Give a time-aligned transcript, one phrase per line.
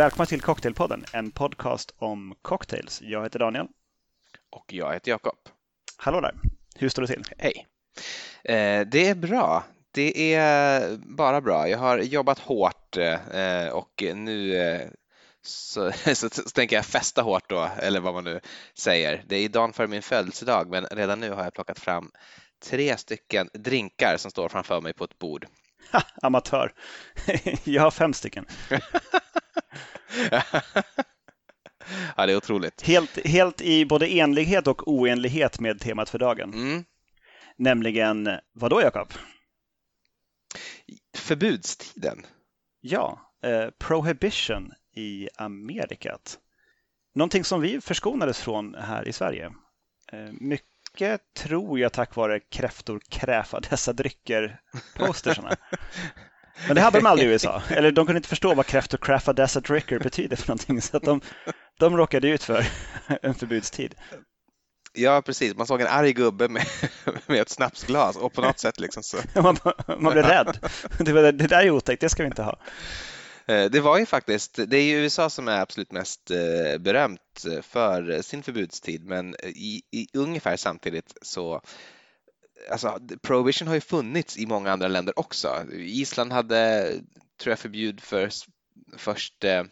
[0.00, 3.02] Välkomna till Cocktailpodden, en podcast om cocktails.
[3.02, 3.66] Jag heter Daniel.
[4.50, 5.38] Och jag heter Jakob.
[5.96, 6.34] Hallå där!
[6.76, 7.24] Hur står det till?
[7.38, 7.66] Hej!
[8.44, 9.64] Eh, det är bra.
[9.90, 11.68] Det är bara bra.
[11.68, 14.88] Jag har jobbat hårt eh, och nu eh,
[15.42, 18.40] så, så, så, tänker jag festa hårt då, eller vad man nu
[18.74, 19.24] säger.
[19.26, 22.10] Det är dagen för min födelsedag, men redan nu har jag plockat fram
[22.64, 25.46] tre stycken drinkar som står framför mig på ett bord.
[25.92, 26.72] Ha, amatör.
[27.64, 28.46] jag har fem stycken.
[32.16, 32.82] ja, det är otroligt.
[32.82, 36.54] Helt, helt i både enlighet och oenlighet med temat för dagen.
[36.54, 36.84] Mm.
[37.56, 39.12] Nämligen, vad då Jakob?
[41.16, 42.26] Förbudstiden.
[42.80, 46.38] Ja, eh, prohibition i Amerikat.
[47.14, 49.52] Någonting som vi förskonades från här i Sverige.
[50.12, 55.56] Eh, mycket tror jag tack vare kräftor kräfa dessa drycker-postersarna.
[56.66, 57.62] Men det hade de aldrig i USA.
[57.68, 60.82] Eller de kunde inte förstå vad kräftor kräfa dessa drycker betyder för någonting.
[60.82, 61.20] Så att de,
[61.78, 62.66] de råkade ut för
[63.22, 63.94] en förbudstid.
[64.92, 65.56] Ja, precis.
[65.56, 66.66] Man såg en arg gubbe med,
[67.26, 69.16] med ett snapsglas och på något sätt liksom så...
[69.42, 69.56] Man,
[69.98, 70.58] man blev rädd.
[70.98, 72.58] Det, det där är otäckt, det ska vi inte ha.
[73.46, 77.46] Eh, det var ju faktiskt, det är ju USA som är absolut mest eh, berömt
[77.62, 81.62] för sin förbudstid, men i, i ungefär samtidigt så
[82.70, 85.64] Alltså, prohibition har ju funnits i många andra länder också.
[85.72, 86.92] Island hade,
[87.40, 88.30] tror jag, förbjud för
[88.96, 89.64] först eh,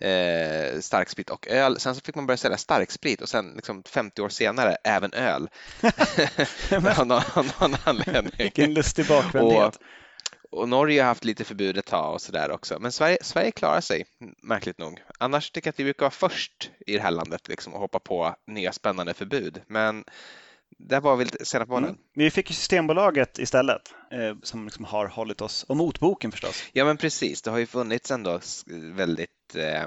[0.00, 1.80] eh, starksprit och öl.
[1.80, 5.48] Sen så fick man börja sälja starksprit och sen liksom 50 år senare även öl.
[6.98, 8.32] av, någon, av någon anledning.
[8.38, 9.78] Vilken lustig bakvändhet.
[10.50, 12.78] Och, och, Norge har haft lite förbud ett tag och sådär också.
[12.80, 14.06] Men Sverige, Sverige klarar sig,
[14.42, 15.02] märkligt nog.
[15.18, 17.98] Annars tycker jag att vi brukar vara först i det här landet liksom, och hoppa
[17.98, 19.62] på nya spännande förbud.
[19.66, 20.04] Men
[20.78, 21.88] där var vi sena på bollen.
[21.88, 22.00] Mm.
[22.14, 26.64] Vi fick Systembolaget istället eh, som liksom har hållit oss, och motboken förstås.
[26.72, 28.40] Ja men precis, det har ju funnits ändå
[28.94, 29.86] väldigt eh,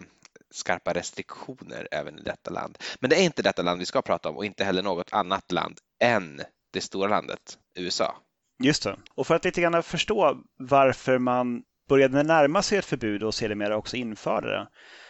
[0.52, 2.78] skarpa restriktioner även i detta land.
[3.00, 5.52] Men det är inte detta land vi ska prata om och inte heller något annat
[5.52, 6.42] land än
[6.74, 8.16] det stora landet USA.
[8.64, 8.98] Just det.
[9.16, 13.78] Och för att lite grann förstå varför man började närma sig ett förbud och sedermera
[13.78, 14.68] också införde det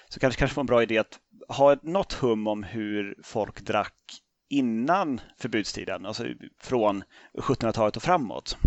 [0.09, 4.20] så kanske kanske var en bra idé att ha något hum om hur folk drack
[4.51, 6.25] innan förbudstiden, alltså
[6.59, 7.03] från
[7.33, 8.57] 1700-talet och framåt.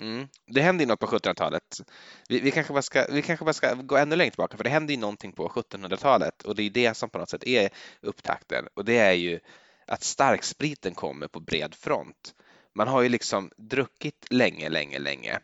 [0.00, 0.28] Mm.
[0.46, 1.80] Det hände ju något på 1700-talet.
[2.28, 4.70] Vi, vi, kanske bara ska, vi kanske bara ska gå ännu längre tillbaka, för det
[4.70, 7.70] hände ju någonting på 1700-talet och det är det som på något sätt är
[8.00, 9.40] upptakten och det är ju
[9.86, 12.34] att starkspriten kommer på bred front.
[12.74, 15.38] Man har ju liksom druckit länge, länge, länge,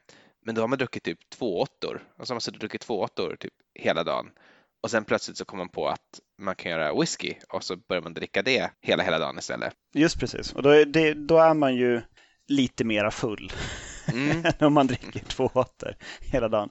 [0.45, 2.61] men då har man druckit typ två åttor alltså och så har man suttit och
[2.61, 4.31] druckit två åttor typ hela dagen
[4.83, 8.03] och sen plötsligt så kommer man på att man kan göra whisky och så börjar
[8.03, 9.75] man dricka det hela, hela dagen istället.
[9.95, 12.03] Just precis, och då är, det, då är man ju
[12.47, 13.53] lite mera full
[14.13, 14.45] mm.
[14.45, 16.71] än om man dricker två åter hela dagen.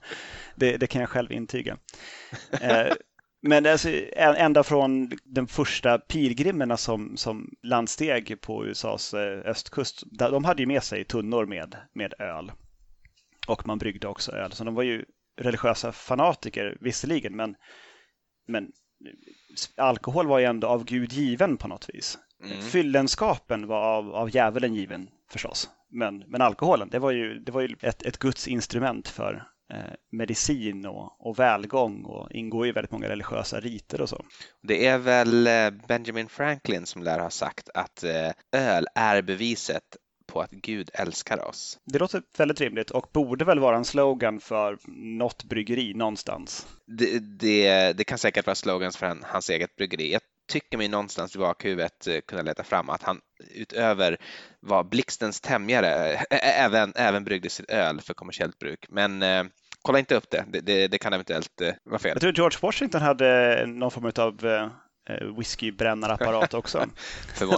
[0.56, 1.78] Det, det kan jag själv intyga.
[2.62, 2.94] eh,
[3.41, 10.46] men alltså, ända från de första pilgrimerna som, som landsteg på USAs eh, östkust, de
[10.46, 12.51] hade ju med sig tunnor med, med öl.
[13.47, 15.06] Och man bryggde också öl, så de var ju
[15.41, 17.56] religiösa fanatiker visserligen, men
[18.47, 18.72] men
[19.78, 22.18] alkohol var ju ändå av Gud given på något vis.
[22.44, 22.62] Mm.
[22.62, 25.69] Fyllenskapen var av, av djävulen given förstås.
[25.90, 29.44] Men, men alkoholen, det var ju, det var ju ett, ett Guds instrument för
[29.74, 34.25] eh, medicin och, och välgång och ingår i väldigt många religiösa riter och så.
[34.62, 39.84] Det är väl eh, Benjamin Franklin som lär ha sagt att eh, öl är beviset
[40.37, 41.79] på att Gud älskar oss.
[41.85, 44.77] Det låter väldigt rimligt och borde väl vara en slogan för
[45.17, 46.67] något bryggeri någonstans.
[46.85, 50.13] Det, det, det kan säkert vara slogans för hans eget bryggeri.
[50.13, 50.21] Jag
[50.51, 53.19] tycker mig någonstans i bakhuvudet eh, kunna leta fram att han
[53.55, 54.17] utöver
[54.59, 55.89] var blixtens tämjare
[56.29, 58.85] även, även bryggde sitt öl för kommersiellt bruk.
[58.89, 59.43] Men eh,
[59.81, 60.45] kolla inte upp det.
[60.47, 62.11] Det, det, det kan eventuellt eh, vara fel.
[62.13, 64.67] Jag tror George Washington hade någon form av Eh,
[65.37, 66.85] whiskybrännarapparat också.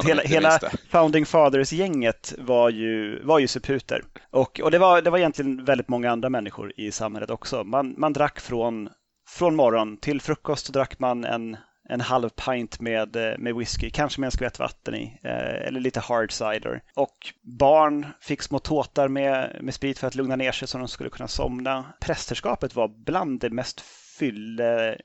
[0.06, 0.60] hela, hela
[0.90, 4.04] Founding Fathers-gänget var ju, var ju suputer.
[4.32, 7.64] Och, och det, var, det var egentligen väldigt många andra människor i samhället också.
[7.64, 8.90] Man, man drack från,
[9.30, 11.58] från morgon till frukost drack man en,
[11.90, 15.80] en halv pint med, eh, med whisky, kanske med en skvätt vatten i, eh, eller
[15.80, 16.82] lite hard cider.
[16.96, 20.88] Och barn fick små tåtar med, med sprit för att lugna ner sig så de
[20.88, 21.86] skulle kunna somna.
[22.02, 23.82] Prästerskapet var bland det mest
[24.20, 24.98] fylle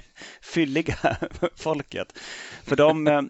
[0.42, 0.96] fylliga
[1.56, 2.18] folket.
[2.64, 3.22] För de, eh,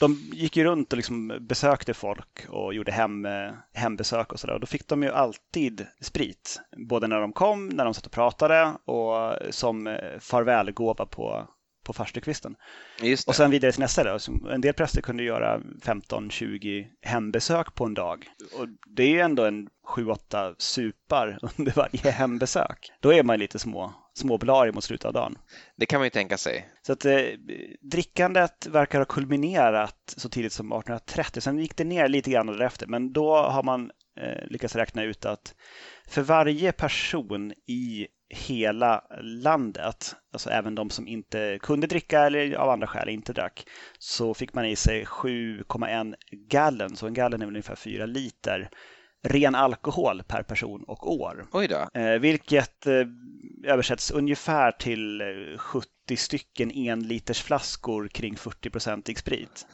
[0.00, 4.58] de gick ju runt och liksom besökte folk och gjorde hem, eh, hembesök och sådär.
[4.58, 8.72] Då fick de ju alltid sprit, både när de kom, när de satt och pratade
[8.84, 11.48] och som eh, farvälgåva på,
[11.84, 12.56] på farstukvisten.
[13.26, 14.04] Och sen vidare till nästa.
[14.04, 14.18] Då.
[14.50, 18.26] En del präster kunde göra 15-20 hembesök på en dag.
[18.58, 22.92] Och det är ju ändå en 7-8 supar under varje hembesök.
[23.00, 25.38] Då är man lite små småblarig mot slutet av dagen.
[25.76, 26.68] Det kan man ju tänka sig.
[26.82, 27.20] Så att eh,
[27.80, 31.40] drickandet verkar ha kulminerat så tidigt som 1830.
[31.40, 35.24] Sen gick det ner lite grann därefter, men då har man eh, lyckats räkna ut
[35.24, 35.54] att
[36.08, 42.70] för varje person i hela landet, alltså även de som inte kunde dricka eller av
[42.70, 43.64] andra skäl inte drack,
[43.98, 46.14] så fick man i sig 7,1
[46.50, 48.70] gallon, så en gallon är väl ungefär 4 liter
[49.22, 51.46] ren alkohol per person och år.
[51.52, 52.00] Oj då.
[52.00, 53.04] Eh, vilket eh,
[53.64, 55.22] översätts ungefär till
[55.58, 59.66] 70 eh, stycken en liters flaskor kring 40-procentig sprit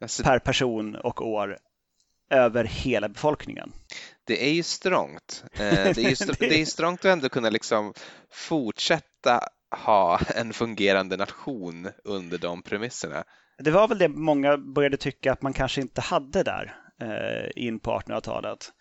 [0.00, 0.22] alltså...
[0.22, 1.58] per person och år
[2.30, 3.72] över hela befolkningen.
[4.24, 5.44] Det är ju strångt.
[5.56, 7.94] Det är ju, str det är strångt att ändå kunna liksom
[8.30, 9.40] fortsätta
[9.84, 13.24] ha en fungerande nation under de premisserna.
[13.58, 16.83] Det var väl det många började tycka att man kanske inte hade där
[17.56, 18.72] in på 1800-talet.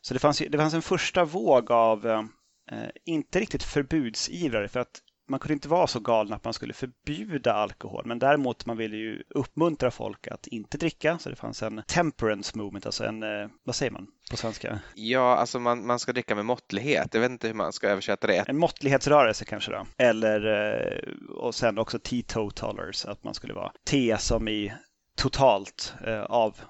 [0.00, 5.00] Så det fanns, det fanns en första våg av, eh, inte riktigt förbudsivrare, för att
[5.28, 8.96] man kunde inte vara så galen att man skulle förbjuda alkohol, men däremot man ville
[8.96, 13.48] ju uppmuntra folk att inte dricka, så det fanns en temperance movement, alltså en, eh,
[13.64, 14.80] vad säger man på svenska?
[14.94, 17.14] Ja, alltså man, man ska dricka med måttlighet.
[17.14, 18.44] Jag vet inte hur man ska översätta det.
[18.48, 24.18] En måttlighetsrörelse kanske då, eller eh, och sen också teetotalers, att man skulle vara te
[24.18, 24.72] som i
[25.16, 25.94] totalt
[26.28, 26.60] av,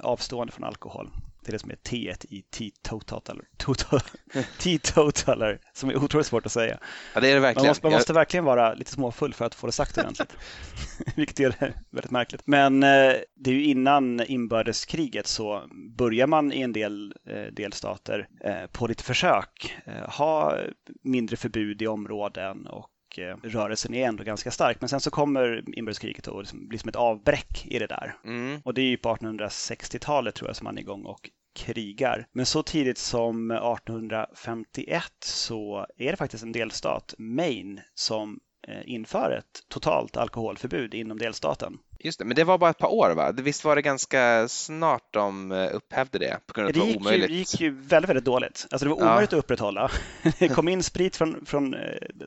[0.00, 1.10] avstående från alkohol
[1.44, 3.44] till det som är T i teetotaler.
[4.58, 6.78] Teetotaler, som är otroligt svårt att säga.
[7.14, 7.64] Ja, det är det verkligen.
[7.64, 10.36] Man måste, man måste verkligen vara lite småfull för att få det sagt ordentligt.
[11.16, 12.42] Vilket det väldigt märkligt.
[12.44, 15.62] Men eh, det är ju innan inbördeskriget så
[15.96, 19.76] börjar man i en del eh, delstater eh, på lite försök
[20.08, 20.58] ha
[21.02, 22.86] mindre förbud i områden och
[23.18, 24.76] Eh, rörelsen är ändå ganska stark.
[24.80, 28.16] Men sen så kommer inbördeskriget och liksom blir som ett avbräck i det där.
[28.24, 28.60] Mm.
[28.64, 32.26] Och det är ju på 1860-talet tror jag som man är igång och krigar.
[32.32, 38.40] Men så tidigt som 1851 så är det faktiskt en delstat, Maine, som
[38.84, 41.78] inför ett totalt alkoholförbud inom delstaten.
[42.04, 43.32] Just det, men det var bara ett par år va?
[43.32, 46.40] Visst var det ganska snart de eh, upphävde det?
[46.46, 47.30] På grund av det, gick omöjligt...
[47.30, 48.66] Ju, det gick ju väldigt, väldigt dåligt.
[48.70, 49.38] Alltså det var omöjligt ja.
[49.38, 49.90] att upprätthålla.
[50.38, 51.80] Det kom in sprit från, från eh,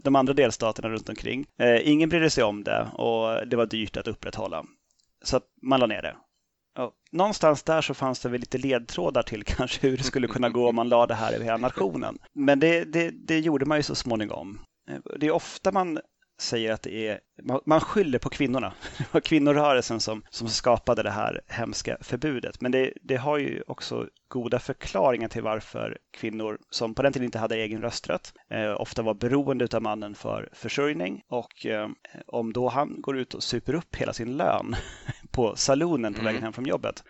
[0.04, 1.46] de andra delstaterna runt omkring.
[1.82, 4.66] Ingen brydde sig om det och det var dyrt att upprätthålla.
[5.24, 6.16] Så att man la ner det.
[6.80, 10.50] Och någonstans där så fanns det väl lite ledtrådar till kanske hur det skulle kunna
[10.50, 12.18] gå om man la det här över hela nationen.
[12.34, 14.60] Men det, det, det gjorde man ju så småningom.
[15.20, 16.00] Det är ofta man
[16.40, 17.20] säger att det är,
[17.66, 18.74] man skyller på kvinnorna.
[18.98, 22.62] Det var kvinnorörelsen som, som skapade det här hemska förbudet.
[22.62, 27.26] Men det, det har ju också goda förklaringar till varför kvinnor som på den tiden
[27.26, 31.90] inte hade egen rösträtt eh, ofta var beroende av mannen för försörjning och eh,
[32.28, 34.76] om då han går ut och super upp hela sin lön
[35.32, 36.44] på salonen på vägen mm.
[36.44, 37.04] hem från jobbet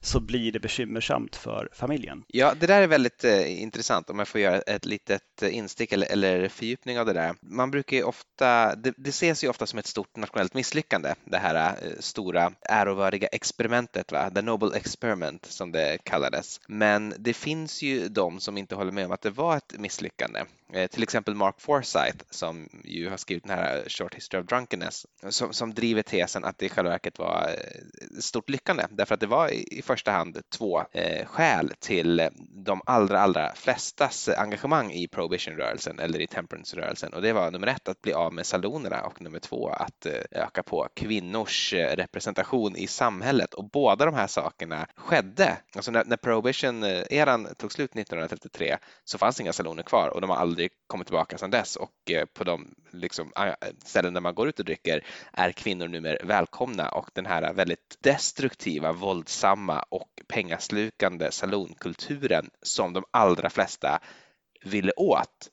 [0.00, 2.24] så blir det bekymmersamt för familjen.
[2.28, 5.92] Ja, det där är väldigt eh, intressant om jag får göra ett litet eh, instick
[5.92, 7.34] eller, eller fördjupning av det där.
[7.42, 11.38] Man brukar ju ofta, det, det ses ju ofta som ett stort nationellt misslyckande, det
[11.38, 14.30] här eh, stora ärovördiga experimentet, va?
[14.30, 16.60] the Noble Experiment som det kallades.
[16.68, 20.44] Men det finns ju de som inte håller med om att det var ett misslyckande.
[20.72, 25.06] Eh, till exempel Mark Forsyth som ju har skrivit den här Short History of Drunkenness
[25.28, 27.50] som, som driver tesen att det i själva verket var
[28.16, 28.84] ett stort lyckande.
[28.90, 32.28] Därför att det var i första hand två eh, skäl till
[32.64, 37.12] de allra, allra flestas engagemang i prohibition-rörelsen eller i temperance-rörelsen.
[37.12, 40.12] Och det var nummer ett att bli av med salonerna och nummer två att eh,
[40.30, 43.54] öka på kvinnors eh, representation i samhället.
[43.54, 45.56] Och båda de här sakerna skedde.
[45.74, 50.36] Alltså när, när prohibition-eran tog slut 1933 så fanns inga saloner kvar och de har
[50.36, 54.48] aldrig kommit tillbaka sedan dess och eh, på de liksom, ah, ställen där man går
[54.48, 61.30] ut och dricker är kvinnor numera välkomna och den här väldigt destruktiva, våldsamma och pengaslukande
[61.30, 64.00] salonkulturen som de allra flesta
[64.64, 65.48] ville åt,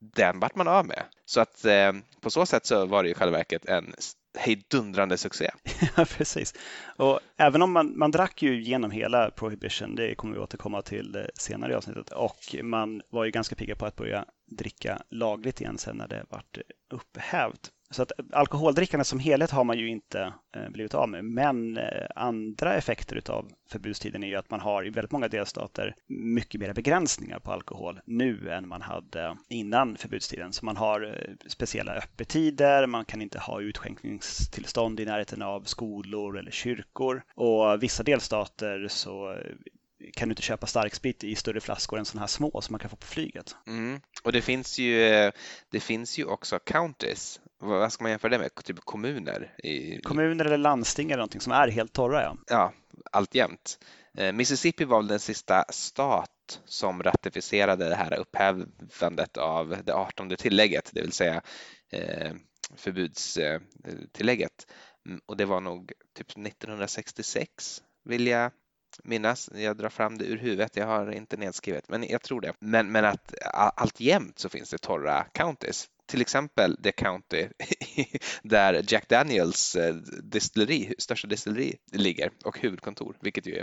[0.00, 1.02] den vart man av med.
[1.24, 3.94] Så att eh, på så sätt så var det i själva verket en
[4.38, 5.50] hejdundrande succé.
[5.96, 6.54] Ja, precis.
[6.96, 11.16] Och även om man, man drack ju genom hela Prohibition, det kommer vi återkomma till
[11.16, 15.60] eh, senare i avsnittet, och man var ju ganska pigga på att börja dricka lagligt
[15.60, 16.58] igen sen när det vart
[16.90, 17.70] upphävt.
[17.92, 21.24] Så att alkoholdrickandet som helhet har man ju inte eh, blivit av med.
[21.24, 25.94] Men eh, andra effekter av förbudstiden är ju att man har i väldigt många delstater
[26.08, 30.52] mycket mer begränsningar på alkohol nu än man hade innan förbudstiden.
[30.52, 36.38] Så man har eh, speciella öppettider, man kan inte ha utskänkningstillstånd i närheten av skolor
[36.38, 37.22] eller kyrkor.
[37.34, 39.36] Och vissa delstater så
[40.16, 42.90] kan du inte köpa starksprit i större flaskor än sådana här små som man kan
[42.90, 43.56] få på flyget.
[43.66, 44.00] Mm.
[44.22, 44.98] Och det finns ju,
[45.70, 47.40] det finns ju också counties.
[47.60, 48.54] Vad ska man jämföra det med?
[48.64, 49.54] Typ kommuner?
[49.58, 50.00] I...
[50.02, 52.36] Kommuner eller landsting eller någonting som är helt torra ja.
[52.46, 52.72] Ja,
[53.10, 53.78] alltjämt.
[54.14, 60.36] Eh, Mississippi var väl den sista stat som ratificerade det här upphävandet av det artonde
[60.36, 61.42] tillägget, det vill säga
[61.90, 62.32] eh,
[62.76, 64.66] förbudstillägget.
[65.06, 68.50] Mm, och det var nog typ 1966 vill jag
[69.04, 69.50] minnas.
[69.54, 72.52] Jag drar fram det ur huvudet, jag har inte nedskrivet, men jag tror det.
[72.58, 73.34] Men, men att
[73.76, 77.48] alltjämt så finns det torra counties till exempel det county
[78.42, 83.60] där Jack Daniels eh, distilleri, största distilleri ligger och huvudkontor, vilket ju är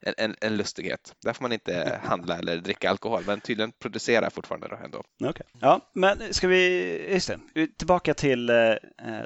[0.00, 1.14] en, en, en lustighet.
[1.24, 5.02] Där får man inte handla eller dricka alkohol, men tydligen producera fortfarande då ändå.
[5.20, 5.46] Okay.
[5.60, 8.74] Ja, men ska vi, just det, tillbaka till eh,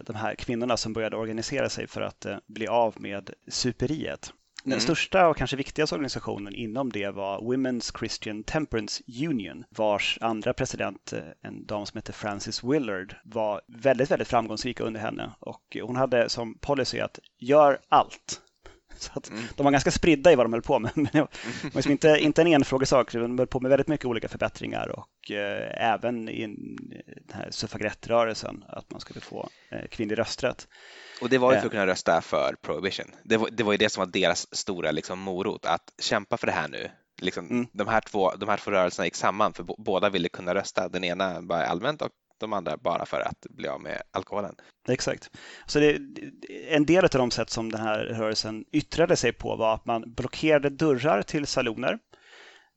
[0.06, 4.32] de här kvinnorna som började organisera sig för att eh, bli av med superiet.
[4.64, 4.80] Den mm.
[4.80, 11.12] största och kanske viktigaste organisationen inom det var Women's Christian Temperance Union vars andra president,
[11.12, 15.96] eh, en dam som heter Frances Willard, var väldigt, väldigt framgångsrik under henne och hon
[15.96, 18.40] hade som policy att gör allt.
[19.02, 19.42] Så att mm.
[19.56, 20.90] De var ganska spridda i vad de höll på med.
[20.96, 21.28] Men det var
[21.74, 23.12] liksom inte, inte en enfrågesak.
[23.12, 26.46] De höll på med väldigt mycket olika förbättringar och eh, även i
[27.26, 30.68] den här suffragettrörelsen, att man skulle få eh, kvinnlig rösträtt.
[31.20, 33.06] Och det var ju för att kunna rösta för prohibition.
[33.24, 36.46] Det var, det var ju det som var deras stora liksom, morot, att kämpa för
[36.46, 36.90] det här nu.
[37.20, 37.66] Liksom, mm.
[37.72, 40.88] de, här två, de här två rörelserna gick samman för båda ville kunna rösta.
[40.88, 42.10] Den ena bara allmänt och
[42.42, 44.54] de andra bara för att bli av med alkoholen.
[44.88, 45.30] Exakt.
[45.66, 45.98] Så det,
[46.68, 50.14] en del av de sätt som den här rörelsen yttrade sig på var att man
[50.14, 51.98] blockerade dörrar till saloner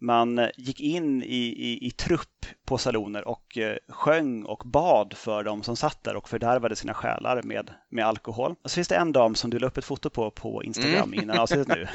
[0.01, 2.34] man gick in i, i, i trupp
[2.65, 6.93] på saloner och eh, sjöng och bad för de som satt där och fördärvade sina
[6.93, 8.55] själar med, med alkohol.
[8.63, 11.13] Och så finns det en dam som du la upp ett foto på på Instagram
[11.13, 11.23] mm.
[11.23, 11.87] innan avsnittet nu.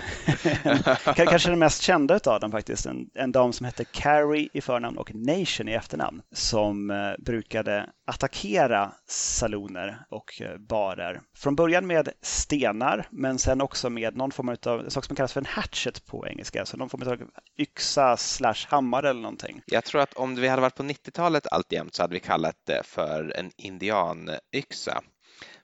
[1.14, 2.86] Kanske den mest kända av dem faktiskt.
[2.86, 7.86] En, en dam som hette Carrie i förnamn och Nation i efternamn som eh, brukade
[8.10, 11.20] attackera saloner och eh, barer.
[11.36, 15.40] Från början med stenar men sen också med någon form av sak som kallas för
[15.40, 17.22] en hatchet på engelska, så någon form av
[17.58, 19.62] yxa slash hammare eller någonting.
[19.66, 22.82] Jag tror att om vi hade varit på 90-talet alltjämt så hade vi kallat det
[22.84, 25.02] för en indianyxa.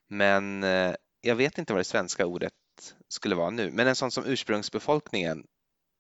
[0.09, 2.53] Men eh, jag vet inte vad det svenska ordet
[3.09, 5.45] skulle vara nu, men en sån som ursprungsbefolkningen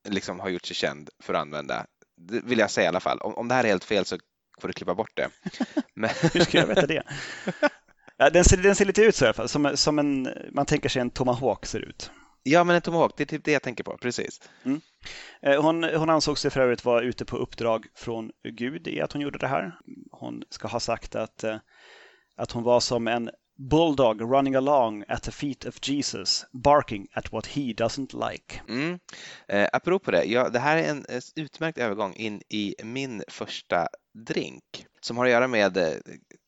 [0.08, 3.18] liksom har gjort sig känd för att använda, det vill jag säga i alla fall.
[3.18, 4.18] Om, om det här är helt fel så
[4.60, 5.28] får du klippa bort det.
[5.94, 6.10] Men...
[6.32, 7.02] Hur ska jag veta det?
[8.18, 10.66] Ja, den, ser, den ser lite ut så i alla fall, som, som en, man
[10.66, 12.10] tänker sig en tomahawk ser ut.
[12.42, 14.40] Ja, men en tomahawk, det är typ det jag tänker på, precis.
[14.64, 14.80] Mm.
[15.42, 19.12] Eh, hon, hon ansåg sig för övrigt vara ute på uppdrag från Gud i att
[19.12, 19.78] hon gjorde det här.
[20.10, 21.56] Hon ska ha sagt att, eh,
[22.36, 27.32] att hon var som en bulldog running along at the feet of Jesus, barking at
[27.32, 28.60] what he doesn't like.
[28.68, 28.98] Mm.
[29.48, 33.88] Eh, apropå det, ja, det här är en eh, utmärkt övergång in i min första
[34.14, 35.78] drink som har att göra med,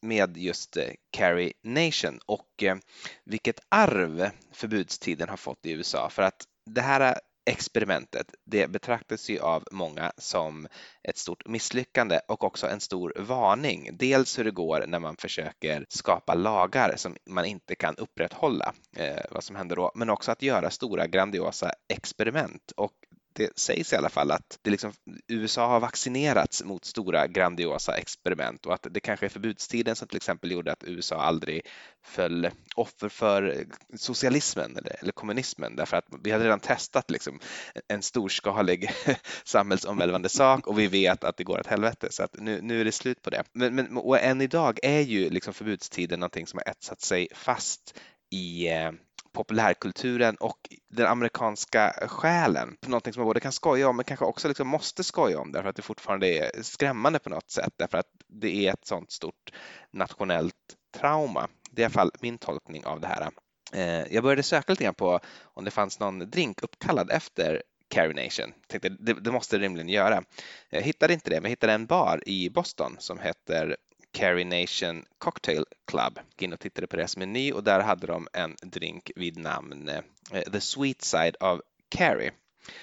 [0.02, 2.76] med just eh, Carrie Nation och eh,
[3.24, 9.40] vilket arv förbudstiden har fått i USA för att det här experimentet, det betraktas ju
[9.40, 10.68] av många som
[11.02, 13.90] ett stort misslyckande och också en stor varning.
[13.92, 19.24] Dels hur det går när man försöker skapa lagar som man inte kan upprätthålla, eh,
[19.30, 22.92] vad som händer då, men också att göra stora grandiosa experiment och
[23.38, 24.92] det sägs i alla fall att det liksom,
[25.28, 30.16] USA har vaccinerats mot stora grandiosa experiment och att det kanske är förbudstiden som till
[30.16, 31.66] exempel gjorde att USA aldrig
[32.04, 33.64] föll offer för
[33.96, 37.40] socialismen eller, eller kommunismen därför att vi hade redan testat liksom
[37.88, 38.90] en storskalig
[39.44, 42.84] samhällsomvälvande sak och vi vet att det går åt helvete så att nu, nu är
[42.84, 43.44] det slut på det.
[43.52, 47.98] Men, men och än idag är ju liksom förbudstiden någonting som har etsat sig fast
[48.30, 48.92] i eh,
[49.38, 50.58] populärkulturen och
[50.90, 52.76] den amerikanska själen.
[52.86, 55.68] Någonting som man både kan skoja om men kanske också liksom måste skoja om därför
[55.68, 59.52] att det fortfarande är skrämmande på något sätt därför att det är ett sånt stort
[59.92, 60.54] nationellt
[60.96, 61.48] trauma.
[61.70, 63.30] Det är i alla fall min tolkning av det här.
[63.72, 68.24] Eh, jag började söka lite grann på om det fanns någon drink uppkallad efter Carrie
[68.24, 68.52] Nation.
[68.68, 70.22] Tänkte, det, det måste det rimligen göra.
[70.70, 73.76] Jag hittade inte det, men jag hittade en bar i Boston som heter
[74.18, 76.18] Carrie Nation Cocktail Club.
[76.28, 79.88] Gick in och tittade på deras meny och där hade de en drink vid namn
[79.88, 82.30] eh, The Sweet Side of Carrie.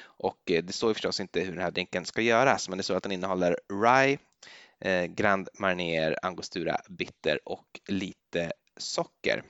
[0.04, 2.84] Och eh, det står ju förstås inte hur den här drinken ska göras, men det
[2.84, 4.18] står att den innehåller rye,
[4.80, 9.44] eh, Grand Marnier, Angostura Bitter och lite socker.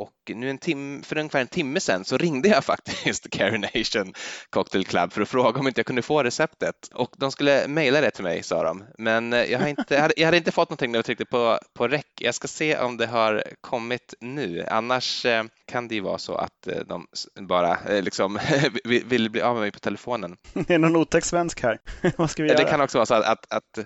[0.00, 4.14] Och nu en tim för ungefär en timme sedan så ringde jag faktiskt Carrie Nation
[4.50, 6.74] Cocktail Club för att fråga om inte jag kunde få receptet.
[6.94, 8.84] Och de skulle mejla det till mig, sa de.
[8.98, 11.24] Men eh, jag, har inte, jag, hade, jag hade inte fått någonting när jag tryckte
[11.24, 12.06] på, på räck.
[12.20, 14.66] Jag ska se om det har kommit nu.
[14.70, 17.06] Annars eh, kan det ju vara så att eh, de
[17.40, 18.38] bara liksom
[18.84, 20.36] vill bli av med mig på telefonen.
[20.52, 21.78] Det är någon otäck svensk här.
[22.16, 22.58] Vad ska vi göra?
[22.58, 23.78] Det kan också vara så att, att, att,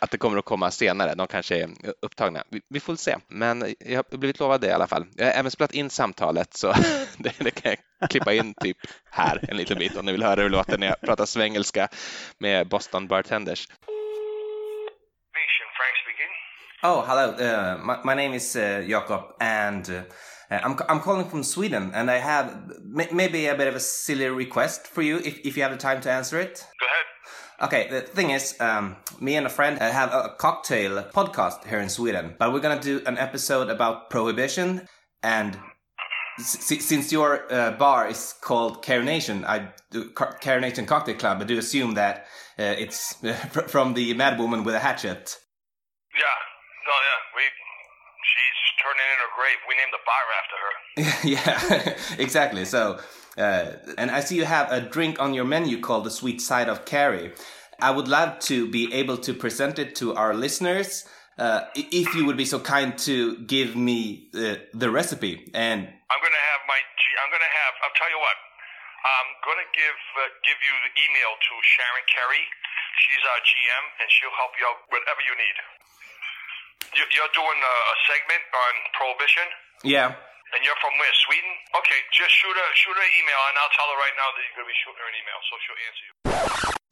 [0.00, 1.14] att det kommer att komma senare.
[1.14, 1.70] De kanske är
[2.02, 2.44] upptagna.
[2.50, 3.16] Vi, vi får se.
[3.28, 5.06] Men jag har blivit lovad det i alla fall.
[5.16, 6.72] Jag har även spelat in samtalet så
[7.18, 8.76] det, det, kan jag klippa in typ
[9.10, 11.88] här en liten bit om ni vill höra hur det låter när jag pratar svengelska
[12.38, 13.66] med Boston Bartenders.
[15.76, 16.32] Frank speaking.
[16.82, 17.32] Oh, hello.
[17.32, 20.02] Uh, my, my name is uh, Jakob and uh,
[20.50, 22.46] I'm, I'm calling from Sweden and I have
[23.12, 26.00] maybe a bit of a silly request for you if, if you have the time
[26.00, 26.66] to answer it.
[26.80, 27.06] Go ahead.
[27.62, 31.90] Okay, the thing is, um, me and a friend have a cocktail podcast here in
[31.90, 34.88] Sweden, but we're gonna do an episode about prohibition.
[35.22, 35.58] And
[36.38, 42.26] since your uh, bar is called Carination, I Carination Cocktail Club, I do assume that
[42.58, 43.14] uh, it's
[43.68, 45.38] from the Mad Woman with a hatchet.
[46.14, 46.36] Yeah,
[46.86, 47.42] no, yeah, we.
[48.30, 49.58] She's turning in her grave.
[49.68, 50.74] We named the bar after her.
[52.16, 52.64] yeah, exactly.
[52.64, 53.00] So
[53.36, 56.68] uh, and I see you have a drink on your menu called the Sweet Side
[56.68, 57.32] of Carrie.
[57.80, 61.06] I would love to be able to present it to our listeners.
[61.40, 66.20] Uh, if you would be so kind to give me uh, the recipe and I'm
[66.20, 68.36] gonna have my I'm gonna have I'll tell you what.
[69.00, 72.44] I'm gonna give uh, give you the email to Sharon Carey.
[73.00, 75.56] She's our GM and she'll help you out whatever you need.
[76.92, 79.46] You're doing a segment on prohibition?
[79.80, 80.20] Yeah
[80.52, 81.14] And you're from where?
[81.24, 81.52] Sweden?
[81.80, 84.40] Okay, just shoot her, shoot her an email and I'll tell her right now that
[84.44, 86.12] you're going to be shooting her an email so she'll answer you.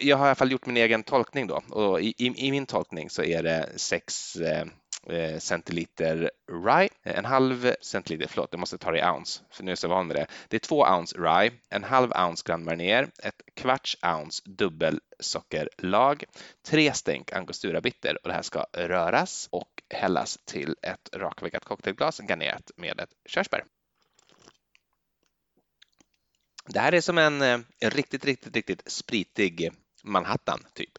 [0.01, 2.67] Jag har i alla fall gjort min egen tolkning då och i, i, i min
[2.67, 4.65] tolkning så är det 6 eh,
[5.11, 6.31] eh, centiliter
[6.67, 9.79] rye, en halv centiliter, förlåt, jag måste ta det i ounce, för nu är jag
[9.79, 10.27] så van med det.
[10.49, 16.25] Det är två ounce rye, en halv ounce Grand Marnier, ett kvarts ounce dubbelsockerlag,
[16.69, 22.21] tre stänk angostura bitter och det här ska röras och hällas till ett rakväggat cocktailglas
[22.21, 23.65] garnerat med ett körsbär.
[26.67, 29.71] Det här är som en, en riktigt, riktigt, riktigt spritig
[30.03, 30.99] Manhattan typ.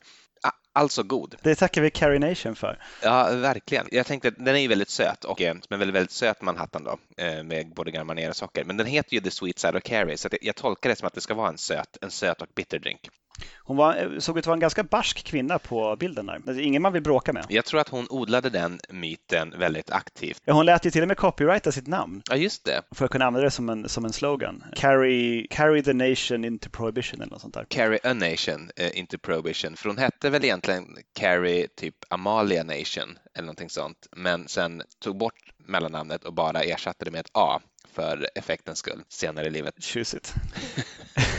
[0.73, 1.35] Alltså god.
[1.41, 2.83] Det tackar vi Carrie Nation för.
[3.01, 3.87] Ja, verkligen.
[3.91, 7.23] Jag tänkte, den är ju väldigt söt och eh, en väldigt, väldigt söt Manhattan då
[7.23, 8.63] eh, med både Garmaner och socker.
[8.63, 11.13] Men den heter ju The Sweet Side of Carrie så jag tolkar det som att
[11.13, 13.09] det ska vara en söt, en söt och bitter drink.
[13.57, 16.33] Hon var, såg ut att vara en ganska barsk kvinna på bilden där.
[16.35, 17.45] Alltså, ingen man vill bråka med.
[17.49, 20.41] Jag tror att hon odlade den myten väldigt aktivt.
[20.45, 22.21] Ja, hon lät ju till och med copyrighta sitt namn.
[22.29, 22.81] Ja, just det.
[22.91, 24.63] För att kunna använda det som en, som en slogan.
[24.75, 27.65] Carry, carry the nation into prohibition eller något sånt där.
[27.69, 29.75] Carry a nation uh, into prohibition.
[29.75, 34.07] För hon hette väl egentligen Carry typ Amalia nation eller någonting sånt.
[34.11, 37.61] Men sen tog bort mellannamnet och bara ersatte det med ett A
[37.93, 39.83] för effektens skull senare i livet.
[39.83, 40.33] Tjusigt.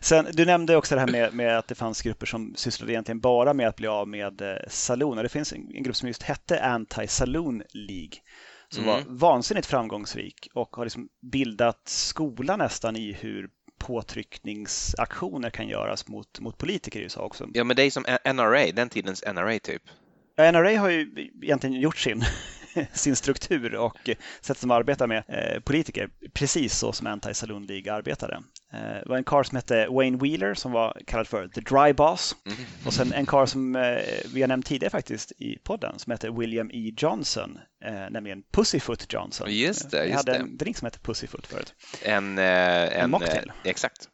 [0.00, 3.20] Sen, du nämnde också det här med, med, att det fanns grupper som sysslade egentligen
[3.20, 5.22] bara med att bli av med eh, saloner.
[5.22, 8.18] Det finns en, en grupp som just hette Anti-Saloon League
[8.68, 8.94] som mm.
[8.94, 16.40] var vansinnigt framgångsrik och har liksom bildat skola nästan i hur påtryckningsaktioner kan göras mot,
[16.40, 17.48] mot politiker i USA också.
[17.54, 18.04] Ja, men det är som
[18.34, 19.82] NRA, den tidens NRA typ.
[20.38, 22.22] NRA har ju egentligen gjort sin,
[22.92, 24.10] sin struktur och
[24.40, 28.34] sätt som arbetar med eh, politiker precis så som Anti-Saloon League arbetade.
[28.72, 31.92] Eh, det var en karl som hette Wayne Wheeler som var kallad för The Dry
[31.92, 32.36] Boss.
[32.46, 32.58] Mm.
[32.86, 33.98] Och sen en karl som eh,
[34.34, 36.92] vi har nämnt tidigare faktiskt i podden som heter William E.
[36.96, 37.58] Johnson,
[38.10, 39.46] nämligen Pussyfoot Johnson.
[39.50, 40.38] Just det, just Vi hade det.
[40.38, 41.74] en drink som hette Pussyfoot förut.
[42.02, 43.52] En, en, en mocktail.
[43.64, 44.08] exakt.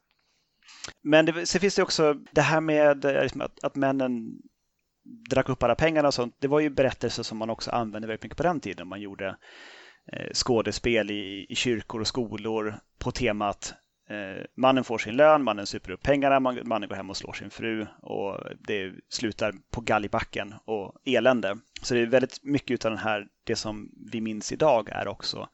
[1.03, 4.39] Men det, så finns det också det här med liksom att, att männen
[5.05, 6.37] drack upp alla pengarna och sånt.
[6.39, 8.89] Det var ju berättelser som man också använde väldigt mycket på den tiden.
[8.89, 9.37] Man gjorde
[10.13, 13.75] eh, skådespel i, i kyrkor och skolor på temat
[14.09, 17.33] eh, mannen får sin lön, mannen super upp pengarna, man, mannen går hem och slår
[17.33, 21.59] sin fru och det slutar på galgbacken och elände.
[21.83, 25.49] Så det är väldigt mycket av den här, det som vi minns idag är också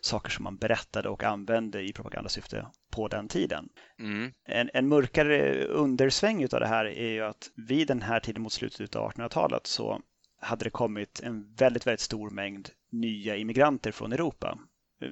[0.00, 3.68] saker som man berättade och använde i propagandasyfte på den tiden.
[3.98, 4.32] Mm.
[4.48, 8.52] En, en mörkare undersväng av det här är ju att vid den här tiden mot
[8.52, 10.00] slutet av 1800-talet så
[10.40, 14.58] hade det kommit en väldigt, väldigt stor mängd nya immigranter från Europa.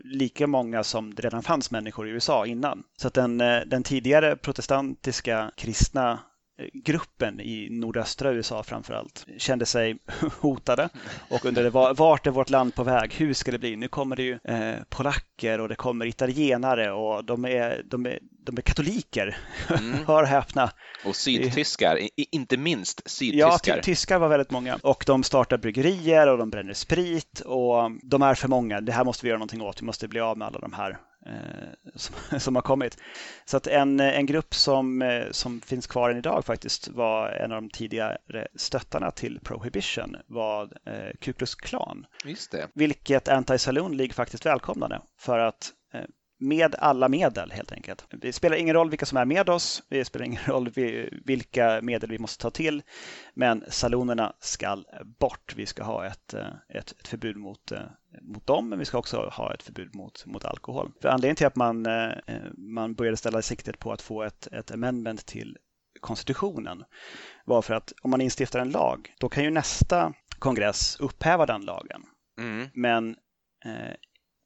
[0.05, 2.83] Lika många som det redan fanns människor i USA innan.
[2.97, 6.19] Så att den, eh, den tidigare protestantiska kristna
[6.73, 9.99] gruppen i nordöstra USA framförallt kände sig
[10.41, 10.89] hotade
[11.29, 13.15] och undrade vart är vårt land på väg?
[13.15, 13.77] Hur ska det bli?
[13.77, 18.19] Nu kommer det ju eh, polacker och det kommer italienare och de är, de är,
[18.47, 19.37] de är katoliker.
[19.79, 19.95] Mm.
[20.07, 20.71] Hör häpna.
[21.05, 23.77] Och sydtyskar, inte minst sydtyskar.
[23.77, 28.23] Ja, tyskar var väldigt många och de startar bryggerier och de bränner sprit och de
[28.23, 28.81] är för många.
[28.81, 29.83] Det här måste vi göra någonting åt.
[29.83, 30.99] Vi måste bli av med alla de här
[31.95, 32.99] som, som, har kommit.
[33.45, 37.53] Så att en, en grupp som, eh, som finns kvar än idag faktiskt var en
[37.53, 38.19] av de tidigare
[38.55, 42.07] stöttarna till Prohibition var eh, Ku Klux Klan.
[42.75, 45.73] Vilket Anti-Saloon League faktiskt välkomnade för att
[46.45, 48.07] med alla medel helt enkelt.
[48.11, 50.71] Det spelar ingen roll vilka som är med oss, det spelar ingen roll
[51.25, 52.83] vilka medel vi måste ta till,
[53.35, 54.85] men salonerna ska
[55.19, 55.55] bort.
[55.57, 57.73] Vi ska ha ett, ett, ett förbud mot,
[58.23, 60.93] mot dem, men vi ska också ha ett förbud mot, mot alkohol.
[61.03, 61.87] För anledningen till att man,
[62.57, 65.57] man började ställa siktet på att få ett, ett amendment till
[66.01, 66.85] konstitutionen
[67.45, 71.61] var för att om man instiftar en lag, då kan ju nästa kongress upphäva den
[71.61, 72.03] lagen.
[72.39, 72.69] Mm.
[72.75, 73.17] Men
[73.65, 73.95] eh,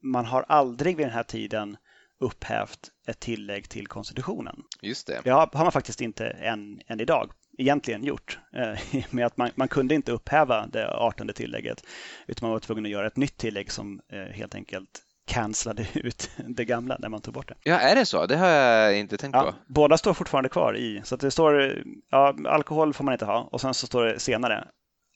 [0.02, 1.76] man har aldrig vid den här tiden
[2.20, 4.56] upphävt ett tillägg till konstitutionen.
[4.82, 5.20] Just det.
[5.24, 8.38] Det har, man faktiskt inte än, än idag egentligen gjort.
[8.52, 11.84] Eh, med att man, man kunde inte upphäva det artonde tillägget
[12.26, 16.30] utan man var tvungen att göra ett nytt tillägg som eh, helt enkelt cancellade ut
[16.48, 17.54] det gamla när man tog bort det.
[17.62, 18.26] Ja, är det så?
[18.26, 19.54] Det har jag inte tänkt ja, på.
[19.66, 23.48] Båda står fortfarande kvar i, så att det står ja, alkohol får man inte ha
[23.52, 24.68] och sen så står det senare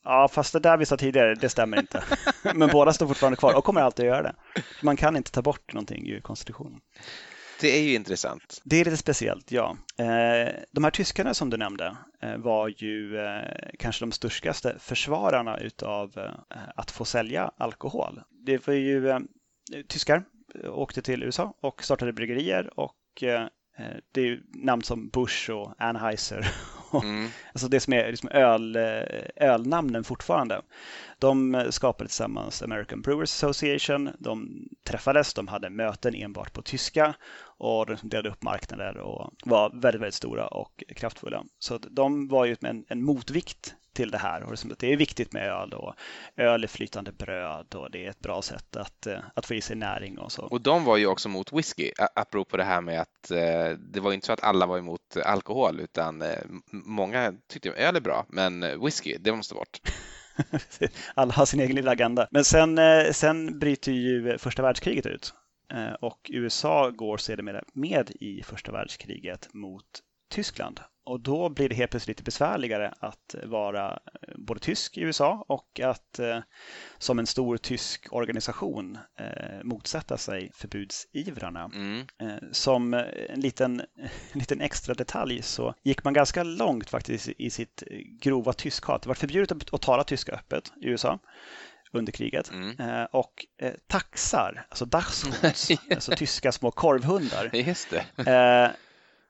[0.03, 2.03] Ja, fast det där vi sa tidigare, det stämmer inte.
[2.55, 4.35] Men båda står fortfarande kvar och kommer alltid att göra det.
[4.81, 6.79] Man kan inte ta bort någonting ur konstitutionen.
[7.61, 8.61] Det är ju intressant.
[8.63, 9.77] Det är lite speciellt, ja.
[9.97, 15.57] Eh, de här tyskarna som du nämnde eh, var ju eh, kanske de störskaste försvararna
[15.57, 16.33] utav
[16.75, 18.21] att få sälja alkohol.
[18.45, 19.19] Det var ju
[19.87, 20.23] tyskar
[20.65, 22.95] åkte till USA och startade bryggerier och
[24.11, 26.47] det är namn som Bush och Anheuser
[26.93, 27.29] Mm.
[27.53, 29.01] alltså det som är liksom öl, eh,
[29.35, 30.61] ölnamnen fortfarande.
[31.19, 34.09] De eh, skapade tillsammans American Brewers Association.
[34.19, 37.13] De träffades, de hade möten enbart på tyska
[37.57, 41.43] och de delade upp marknader och var väldigt, väldigt stora och kraftfulla.
[41.59, 44.43] Så de var ju en, en motvikt till det här.
[44.43, 45.93] Och det är viktigt med öl och
[46.35, 49.61] öl är flytande bröd och det är ett bra sätt att, eh, att få i
[49.61, 50.41] sig näring och så.
[50.41, 54.13] Och de var ju också mot whisky, apropå det här med att eh, det var
[54.13, 56.37] inte så att alla var emot alkohol utan eh,
[56.71, 59.81] många tyckte att öl är bra men whisky, det måste bort.
[61.15, 62.27] alla har sin egen lilla agenda.
[62.31, 62.79] Men sen,
[63.13, 65.33] sen bryter ju första världskriget ut
[65.99, 69.85] och USA går sedermera med i första världskriget mot
[70.33, 75.01] Tyskland och då blir det helt plötsligt lite besvärligare att vara eh, både tysk i
[75.01, 76.39] USA och att eh,
[76.97, 81.71] som en stor tysk organisation eh, motsätta sig förbudsivrarna.
[81.73, 81.99] Mm.
[81.99, 83.79] Eh, som en liten,
[84.31, 87.83] en liten extra detalj så gick man ganska långt faktiskt i sitt
[88.21, 89.01] grova tyskhat.
[89.01, 91.19] Det var förbjudet att tala tyska öppet i USA
[91.93, 92.51] under kriget.
[92.51, 92.79] Mm.
[92.79, 97.49] Eh, och eh, taxar, alltså dachshunds, alltså tyska små korvhundar.
[97.51, 97.59] Det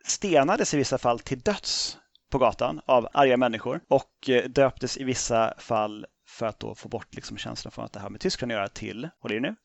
[0.06, 1.98] stenades i vissa fall till döds
[2.30, 6.90] på gatan av arga människor och eh, döptes i vissa fall för att då få
[6.90, 9.40] bort liksom känslan från att det här med Tyskland att göra till, och det är
[9.40, 9.56] nu,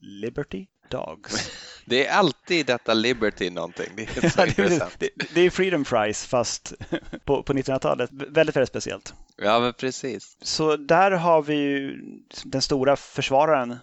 [0.00, 1.50] Liberty Dogs.
[1.88, 3.92] Det är alltid detta Liberty någonting.
[3.96, 4.96] Det är, så intressant.
[4.98, 6.72] Det, det, är Freedom Fries fast
[7.24, 8.10] på, på 1900-talet.
[8.12, 9.14] Väldigt, väldigt speciellt.
[9.36, 10.36] Ja, men precis.
[10.42, 12.00] Så där har vi ju
[12.44, 13.76] den stora försvararen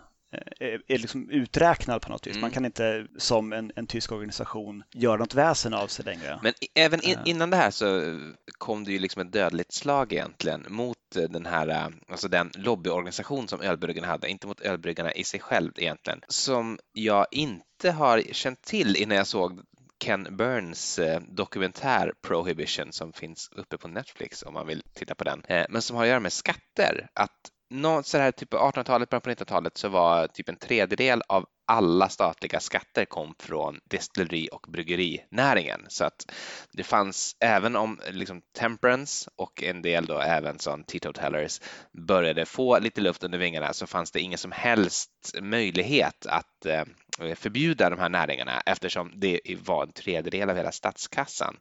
[0.60, 2.36] är liksom uträknad på något vis.
[2.36, 2.42] Mm.
[2.42, 6.40] Man kan inte som en, en, tysk organisation göra något väsen av sig längre.
[6.44, 7.22] Men även in, eh.
[7.26, 8.20] innan det här så
[8.58, 13.48] kom det ju liksom ett dödligt slag egentligen mot eh, den här, alltså den lobbyorganisation
[13.48, 18.62] som ölbryggarna hade, inte mot ölbryggarna i sig själv egentligen, som jag inte har känt
[18.62, 19.62] till innan jag såg
[20.00, 25.44] Ken Burns dokumentär Prohibition som finns uppe på Netflix om man vill titta på den,
[25.70, 27.08] men som har att göra med skatter.
[27.14, 31.22] Att något så här, typ på 1800-talet, början på 1900-talet så var typ en tredjedel
[31.28, 35.86] av alla statliga skatter kom från destilleri och bryggerinäringen.
[35.88, 36.32] Så att
[36.72, 41.62] det fanns, även om liksom temperance och en del då även som teetotalers
[42.08, 46.84] började få lite luft under vingarna så fanns det ingen som helst möjlighet att eh,
[47.36, 51.58] förbjuda de här näringarna eftersom det var en tredjedel av hela statskassan.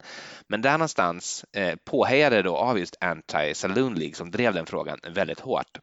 [0.48, 5.40] Men där någonstans, eh, påhejade då av just Anti-Saloon League som drev den frågan väldigt
[5.40, 5.78] hårt,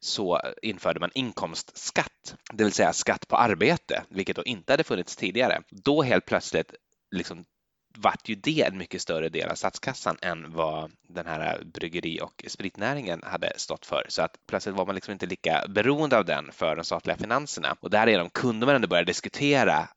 [0.00, 3.71] så införde man inkomstskatt, det vill säga skatt på arbete,
[4.08, 5.62] vilket då inte hade funnits tidigare.
[5.70, 6.74] Då helt plötsligt
[7.10, 7.44] liksom
[7.98, 12.44] vart ju det en mycket större del av statskassan än vad den här bryggeri och
[12.46, 14.06] spritnäringen hade stått för.
[14.08, 17.76] Så att plötsligt var man liksom inte lika beroende av den för de statliga finanserna.
[17.80, 19.88] Och därigenom kunde man ändå börja diskutera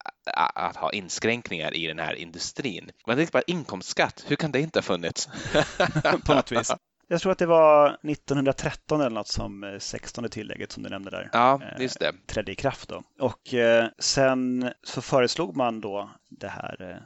[0.56, 2.92] att ha inskränkningar i den här industrin.
[3.08, 5.30] Man tänkte bara inkomstskatt, hur kan det inte ha funnits?
[6.26, 6.72] På något vis.
[7.08, 11.30] Jag tror att det var 1913 eller något som 16 tillägget som du nämnde där
[11.34, 12.14] ja, just det.
[12.28, 12.90] trädde i kraft.
[12.90, 13.04] Då.
[13.20, 16.98] Och eh, sen så föreslog man då det här eh,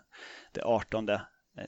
[0.51, 1.19] det 18 eh,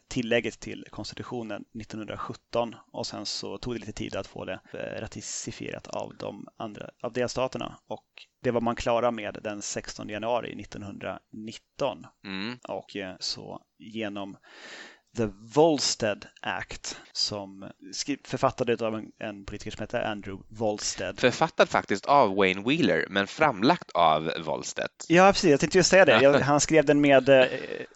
[0.08, 5.02] tillägget till konstitutionen 1917 och sen så tog det lite tid att få det eh,
[5.02, 8.06] ratificerat av de andra av delstaterna och
[8.44, 12.58] det var man klara med den 16 januari 1919 mm.
[12.67, 14.38] och eh, så genom
[15.17, 17.71] The Volstead Act som
[18.24, 21.19] författades av en, en, politiker som heter Andrew Volstead.
[21.19, 24.89] Författad faktiskt av Wayne Wheeler men framlagt av Volstead.
[25.08, 25.50] Ja, precis.
[25.50, 26.21] Jag tänkte just säga det.
[26.21, 27.45] Jag, han skrev den med eh,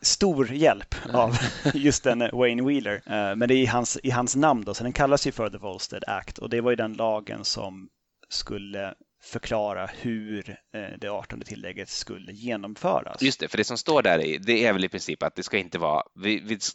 [0.02, 1.38] stor hjälp av
[1.74, 3.02] just den eh, Wayne Wheeler.
[3.06, 5.50] Eh, men det är i hans, i hans namn då, så den kallas ju för
[5.50, 7.90] The Volstead Act och det var ju den lagen som
[8.30, 8.94] skulle
[9.26, 13.22] förklara hur eh, det 18 tillägget skulle genomföras.
[13.22, 15.44] Just det, för det som står där i, det är väl i princip att det
[15.44, 16.04] ska inte vara,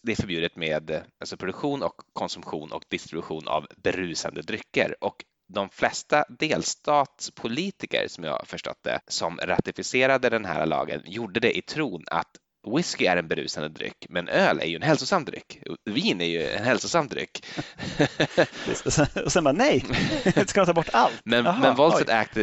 [0.02, 5.24] det är förbjudet med eh, alltså produktion och konsumtion och distribution av berusande drycker och
[5.54, 11.58] de flesta delstatspolitiker som jag har förstått det som ratificerade den här lagen gjorde det
[11.58, 12.30] i tron att
[12.66, 15.62] whisky är en berusande dryck, men öl är ju en hälsosam dryck.
[15.84, 17.46] Vin är ju en hälsosam dryck.
[19.24, 19.84] och sen bara nej,
[20.46, 21.20] ska de ta bort allt?
[21.24, 22.36] Men, Aha, men Volstead Act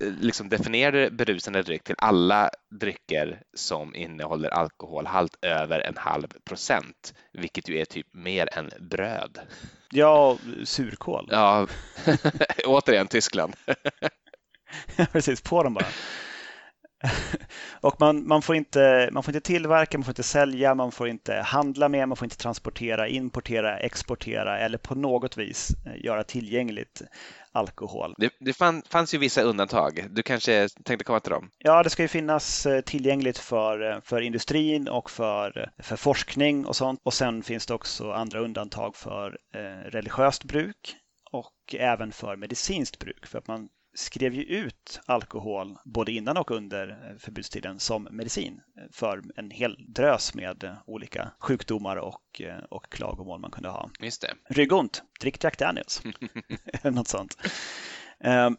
[0.00, 7.68] liksom definierade berusande dryck till alla drycker som innehåller alkoholhalt över en halv procent, vilket
[7.68, 9.38] ju är typ mer än bröd.
[9.90, 11.28] Ja, surkål.
[11.30, 11.66] Ja,
[12.64, 13.56] återigen Tyskland.
[15.12, 15.86] Precis, på dem bara.
[17.80, 21.08] och man, man, får inte, man får inte tillverka, man får inte sälja, man får
[21.08, 26.24] inte handla med, man får inte transportera, importera, exportera eller på något vis eh, göra
[26.24, 27.02] tillgängligt
[27.52, 28.14] alkohol.
[28.18, 30.06] Det, det fann, fanns ju vissa undantag.
[30.10, 31.50] Du kanske tänkte komma till dem?
[31.58, 36.66] Ja, det ska ju finnas eh, tillgängligt för, eh, för industrin och för, för forskning
[36.66, 37.00] och sånt.
[37.02, 40.96] Och sen finns det också andra undantag för eh, religiöst bruk
[41.30, 46.50] och även för medicinskt bruk för att man skrev ju ut alkohol både innan och
[46.50, 52.42] under eh, förbudstiden som medicin eh, för en hel drös med eh, olika sjukdomar och,
[52.70, 53.90] och klagomål man kunde ha.
[54.00, 54.34] Just det.
[54.48, 56.02] Ryggont, drick Jack Daniels.
[56.82, 57.36] Något sånt.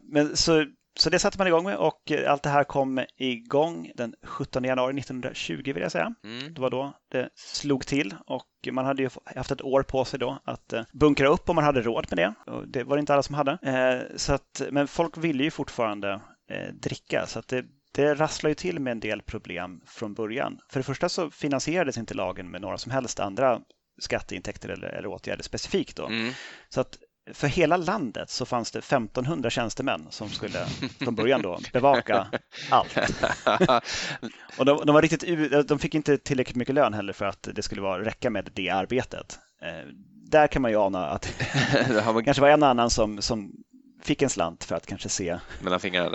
[0.02, 0.66] Men så
[0.98, 4.98] så det satte man igång med och allt det här kom igång den 17 januari
[4.98, 6.14] 1920 vill jag säga.
[6.24, 6.54] Mm.
[6.54, 10.18] Det var då det slog till och man hade ju haft ett år på sig
[10.18, 12.52] då att eh, bunkra upp om man hade råd med det.
[12.52, 13.58] Och det var det inte alla som hade.
[13.62, 18.48] Eh, så att, men folk ville ju fortfarande eh, dricka så att det, det rasslar
[18.48, 20.58] ju till med en del problem från början.
[20.70, 23.60] För det första så finansierades inte lagen med några som helst andra
[24.00, 26.06] skatteintäkter eller, eller åtgärder specifikt då.
[26.06, 26.32] Mm.
[26.68, 26.98] Så att
[27.32, 30.66] för hela landet så fanns det 1500 tjänstemän som skulle
[30.98, 32.26] från början då bevaka
[32.70, 32.96] allt.
[34.58, 37.62] Och de, de, var riktigt, de fick inte tillräckligt mycket lön heller för att det
[37.62, 39.38] skulle vara, räcka med det arbetet.
[39.62, 39.88] Eh,
[40.30, 41.22] där kan man ju ana att
[41.88, 43.52] det kanske var en annan som, som
[44.02, 45.38] fick en slant för att kanske se,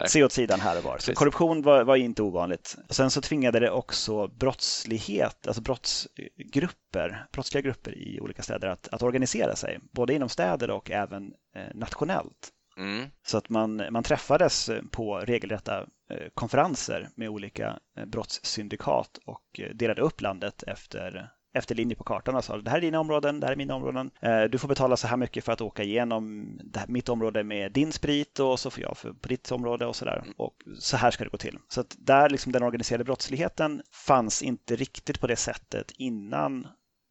[0.07, 0.97] se åt sidan här och var.
[0.97, 2.77] Så korruption var, var, inte ovanligt.
[2.89, 8.87] Och sen så tvingade det också brottslighet, alltså brottsgrupper, brottsliga grupper i olika städer att,
[8.87, 12.51] att organisera sig, både inom städer och även eh, nationellt.
[12.77, 13.05] Mm.
[13.25, 19.75] Så att man, man träffades på regelrätta eh, konferenser med olika eh, brottssyndikat och eh,
[19.75, 23.39] delade upp landet efter efter linje på kartan och sa det här är dina områden,
[23.39, 24.11] det här är mina områden.
[24.19, 27.71] Eh, du får betala så här mycket för att åka igenom här, mitt område med
[27.71, 30.23] din sprit och så får jag för, på ditt område och så där.
[30.37, 31.57] Och så här ska det gå till.
[31.67, 36.67] Så att där liksom den organiserade brottsligheten fanns inte riktigt på det sättet innan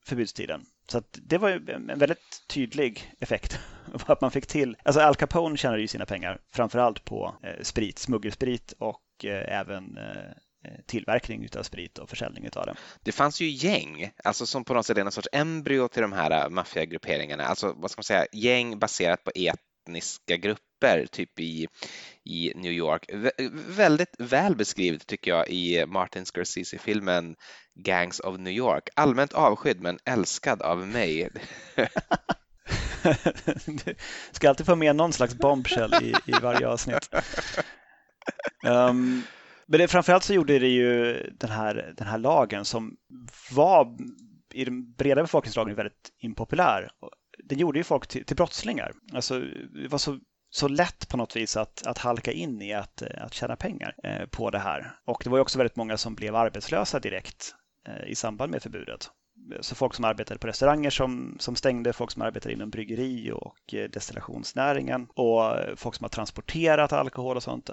[0.07, 0.61] förbudstiden.
[0.89, 3.59] Så att det var en väldigt tydlig effekt
[4.07, 4.77] att man fick till.
[4.83, 9.99] Alltså Al Capone tjänade ju sina pengar framförallt på eh, sprit, smuggelsprit och eh, även
[9.99, 10.33] Eh,
[10.87, 12.75] tillverkning av sprit och försäljning av det.
[13.03, 16.13] Det fanns ju gäng, alltså som på något sätt är en sorts embryo till de
[16.13, 21.69] här eh, maffiagrupperingarna, alltså vad ska man säga, gäng baserat på etniska grupper, typ i,
[22.25, 23.05] i New York.
[23.13, 23.31] V
[23.69, 27.37] väldigt väl beskrivet tycker jag i Martin Scorsese-filmen
[27.75, 28.89] Gangs of New York.
[28.97, 31.29] Allmänt avskydd men älskad av mig.
[33.67, 33.95] du
[34.33, 37.11] ska alltid få med någon slags bombshell i, i varje avsnitt.
[38.67, 39.23] Um,
[39.67, 42.97] men det, framförallt så gjorde det ju den här, den här lagen som
[43.51, 43.97] var
[44.55, 46.91] i den breda befolkningslagen väldigt impopulär.
[47.45, 48.93] Den gjorde ju folk till, till brottslingar.
[49.13, 49.41] Alltså,
[49.83, 50.19] det var så,
[50.51, 54.27] så lätt på något vis att, att halka in i att, att tjäna pengar eh,
[54.27, 54.93] på det här.
[55.05, 57.55] Och det var ju också väldigt många som blev arbetslösa direkt
[57.89, 59.11] eh, i samband med förbudet
[59.61, 63.75] så folk som arbetade på restauranger som, som stängde, folk som arbetade inom bryggeri och
[63.75, 67.71] eh, destillationsnäringen och folk som har transporterat alkohol och sånt.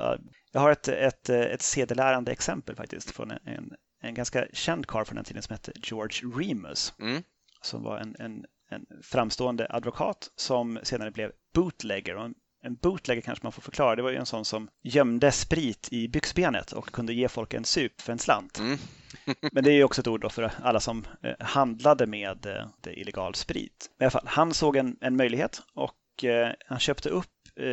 [0.52, 5.16] Jag har ett, ett, ett sedelärande exempel faktiskt från en, en ganska känd karl från
[5.16, 6.94] den tiden som hette George Remus.
[7.00, 7.24] Mm.
[7.62, 12.16] Som var en, en, en framstående advokat som senare blev bootlegger.
[12.16, 15.32] Och en, en bootlegger kanske man får förklara, det var ju en sån som gömde
[15.32, 18.60] sprit i byxbenet och kunde ge folk en sup för en slant.
[18.60, 18.78] Mm.
[19.52, 23.90] Men det är också ett ord för alla som eh, handlade med eh, illegal sprit.
[23.98, 27.28] Men i alla fall, han såg en, en möjlighet och eh, han köpte upp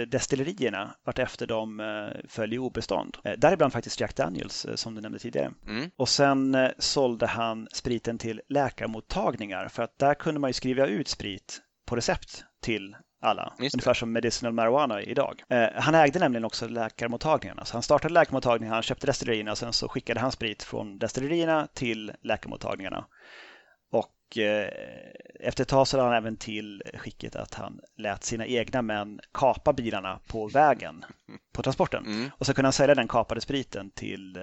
[0.09, 1.83] destillerierna vartefter de
[2.29, 3.17] föll i obestånd.
[3.37, 5.53] Däribland faktiskt Jack Daniels som du nämnde tidigare.
[5.67, 5.91] Mm.
[5.97, 11.09] Och sen sålde han spriten till läkarmottagningar för att där kunde man ju skriva ut
[11.09, 13.53] sprit på recept till alla.
[13.59, 15.43] Ungefär som medicinal marijuana idag.
[15.49, 17.65] Eh, han ägde nämligen också läkarmottagningarna.
[17.65, 21.69] Så han startade läkarmottagningarna, han köpte destillerierna och sen så skickade han sprit från destillerierna
[21.75, 23.07] till läkarmottagningarna.
[23.91, 24.69] Och eh,
[25.41, 29.21] efter ett tag så lade han även till skicket att han lät sina egna män
[29.33, 31.05] kapa bilarna på vägen
[31.53, 32.07] på transporten.
[32.07, 32.31] Mm.
[32.39, 34.43] Och så kunde han sälja den kapade spriten till eh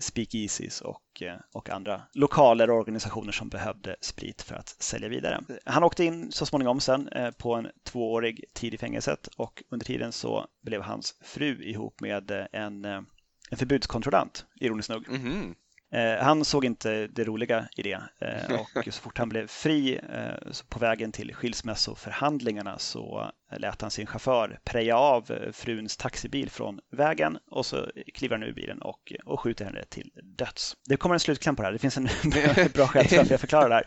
[0.00, 5.40] speakeasies och, eh, och andra lokaler och organisationer som behövde sprit för att sälja vidare.
[5.64, 9.86] Han åkte in så småningom sen eh, på en tvåårig tid i fängelset och under
[9.86, 15.08] tiden så blev hans fru ihop med eh, en, en förbudskontrollant, ironiskt nog.
[15.08, 15.54] Mm -hmm.
[15.92, 20.00] Eh, han såg inte det roliga i det eh, och så fort han blev fri
[20.12, 26.80] eh, på vägen till skilsmässoförhandlingarna så lät han sin chaufför preja av fruns taxibil från
[26.92, 30.76] vägen och så kliver han ur bilen och, och skjuter henne till döds.
[30.88, 31.72] Det kommer en slutkläm på det här.
[31.72, 32.08] Det finns en
[32.74, 33.84] bra skäl till att jag förklarar det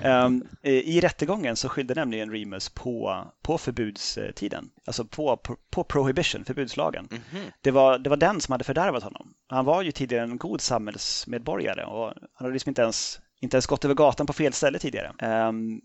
[0.00, 0.24] här.
[0.24, 6.44] Um, I rättegången så skyllde nämligen Remus på, på förbudstiden, alltså på, på, på prohibition,
[6.44, 7.08] förbudslagen.
[7.10, 7.52] Mm -hmm.
[7.60, 9.34] det, var, det var den som hade fördärvat honom.
[9.54, 13.66] Han var ju tidigare en god samhällsmedborgare och han hade liksom inte ens, inte ens
[13.66, 15.12] gått över gatan på fel ställe tidigare.
[15.48, 15.80] Um,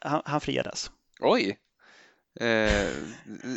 [0.00, 0.90] han, han friades.
[1.20, 1.58] Oj!
[2.40, 2.88] Eh,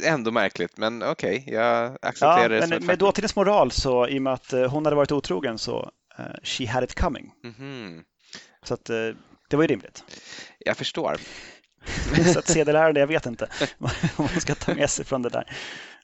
[0.03, 4.17] ändå märkligt, men okej, okay, jag accepterar ja, det men Med dåtidens moral så, i
[4.17, 7.31] och med att eh, hon hade varit otrogen så uh, she had it coming.
[7.43, 8.03] Mm -hmm.
[8.63, 9.15] Så att uh,
[9.49, 10.03] det var ju rimligt.
[10.59, 11.17] Jag förstår.
[12.33, 15.57] så att sedelärande, jag vet inte vad man ska ta med sig från det där.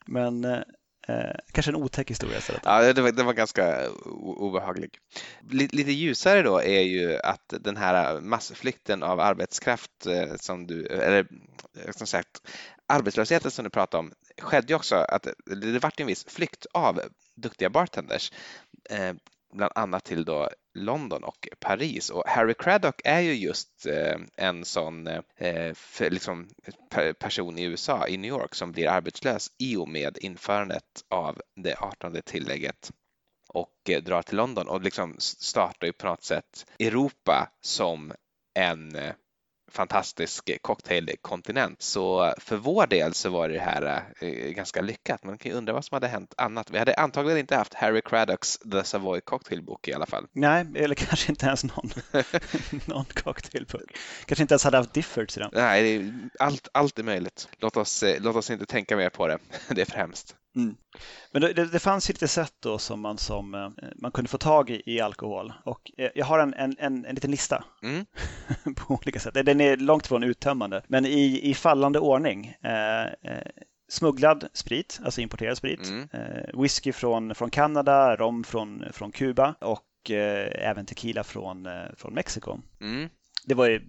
[0.05, 0.63] Men
[1.07, 2.61] Eh, kanske en otäck historia istället.
[2.65, 4.97] Ja, det var, det var ganska obehaglig.
[5.49, 10.87] Lite, lite ljusare då är ju att den här massflykten av arbetskraft eh, som du,
[10.87, 11.27] eller
[11.77, 12.41] eh, som sagt,
[12.87, 17.01] arbetslösheten som du pratade om skedde ju också att det vart en viss flykt av
[17.35, 18.31] duktiga bartenders.
[18.89, 19.13] Eh,
[19.53, 22.09] bland annat till då London och Paris.
[22.09, 26.49] Och Harry Craddock är ju just eh, en sån eh, för, liksom,
[27.19, 31.75] person i USA, i New York, som blir arbetslös i och med införandet av det
[31.75, 32.91] 18 tillägget
[33.47, 38.13] och eh, drar till London och liksom startar ju på något sätt Europa som
[38.53, 38.97] en
[39.73, 41.81] fantastisk cocktailkontinent.
[41.81, 45.23] Så för vår del så var det här eh, ganska lyckat.
[45.23, 46.69] Man kan ju undra vad som hade hänt annat.
[46.71, 50.27] Vi hade antagligen inte haft Harry Craddocks The Savoy Cocktailbok i alla fall.
[50.33, 51.89] Nej, eller kanske inte ens någon,
[52.85, 53.97] någon cocktailbok.
[54.25, 55.49] Kanske inte ens hade haft Diffords i den.
[55.53, 57.47] Nej, allt, allt är möjligt.
[57.57, 59.37] Låt oss, eh, låt oss inte tänka mer på det.
[59.69, 60.35] Det är för hemskt.
[60.55, 60.75] Mm.
[61.31, 64.37] Men det, det, fanns ju lite sätt då som man, som, eh, man kunde få
[64.37, 65.53] tag i, i alkohol.
[65.65, 68.05] Och eh, jag har en, en, en, en liten lista mm.
[68.75, 69.33] på olika sätt.
[69.33, 70.83] Den är långt ifrån uttömmande.
[70.87, 72.55] Men i, i fallande ordning.
[72.61, 73.47] Eh, eh,
[73.89, 75.89] smugglad sprit, alltså importerad sprit.
[75.89, 76.07] Mm.
[76.13, 82.13] Eh, whisky från, från Kanada, rom från, från Kuba och eh, även tequila från, från
[82.13, 82.59] Mexiko.
[82.81, 83.09] Mm.
[83.45, 83.79] Det var ju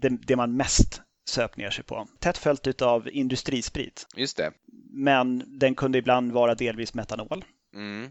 [0.00, 2.08] det, det man mest söp ner sig på.
[2.18, 4.06] Tätt följt av industrisprit.
[4.16, 4.52] Just det.
[4.92, 7.44] Men den kunde ibland vara delvis metanol.
[7.74, 8.10] Mm.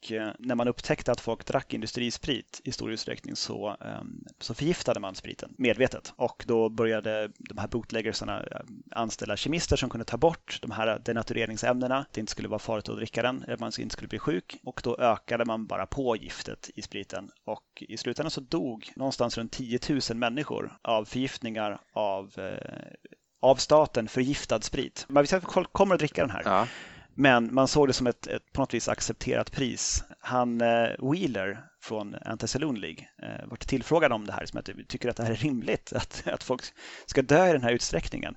[0.00, 4.54] Och eh, när man upptäckte att folk drack industrisprit i stor utsträckning så, ehm, så
[4.54, 6.12] förgiftade man spriten medvetet.
[6.16, 8.60] Och då började de här bootleggersarna eh,
[8.90, 12.06] anställa kemister som kunde ta bort de här denatureringsämnena.
[12.12, 14.56] Det inte skulle vara farligt att dricka den, eller man inte skulle bli sjuk.
[14.64, 17.30] Och då ökade man bara på giftet i spriten.
[17.44, 22.92] Och i slutändan så dog någonstans runt 10 000 människor av förgiftningar av eh,
[23.42, 25.06] av staten förgiftad sprit.
[25.08, 26.42] Man visste att folk kommer att dricka den här.
[26.44, 26.66] Ja.
[27.20, 30.04] Men man såg det som ett, ett, på något vis accepterat pris.
[30.20, 35.08] Han eh, Wheeler från Anti-Saloon League eh, var tillfrågad om det här, som att tycker
[35.08, 36.62] att det här är rimligt, att, att folk
[37.06, 38.34] ska dö i den här utsträckningen.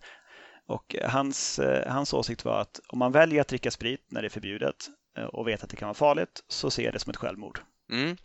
[0.67, 4.28] Och hans, eh, hans åsikt var att om man väljer att dricka sprit när det
[4.28, 4.76] är förbjudet
[5.17, 7.60] eh, och vet att det kan vara farligt så ser jag det som ett självmord.
[7.91, 8.17] Mm.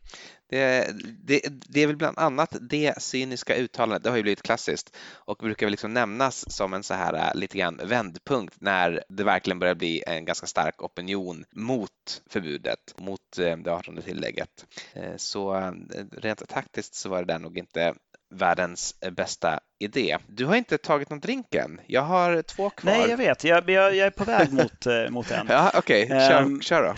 [0.50, 0.90] Det,
[1.24, 5.36] det, det, är väl bland annat det cyniska uttalandet, det har ju blivit klassiskt och
[5.36, 9.58] brukar väl liksom nämnas som en så här äh, lite grann vändpunkt när det verkligen
[9.58, 14.66] börjar bli en ganska stark opinion mot förbudet, mot äh, det 18 tillägget.
[14.92, 15.72] Äh, så
[16.12, 17.94] rent taktiskt så var det där nog inte
[18.30, 20.18] världens bästa idé.
[20.26, 21.80] Du har inte tagit någon drink än.
[21.86, 22.92] Jag har två kvar.
[22.92, 23.44] Nej, jag vet.
[23.44, 25.46] Jag, jag, jag är på väg mot, mot en.
[25.50, 26.04] ja, okej.
[26.04, 26.28] Okay.
[26.28, 26.94] Kör, um, kör då.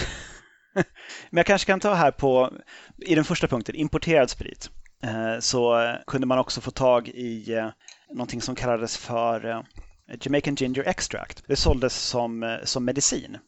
[1.31, 2.53] Men jag kanske kan ta här på,
[2.99, 4.71] i den första punkten, importerad sprit.
[5.03, 7.69] Eh, så kunde man också få tag i eh,
[8.11, 9.61] någonting som kallades för eh,
[10.21, 11.45] Jamaican Ginger Extract.
[11.47, 13.39] Det såldes som, som medicin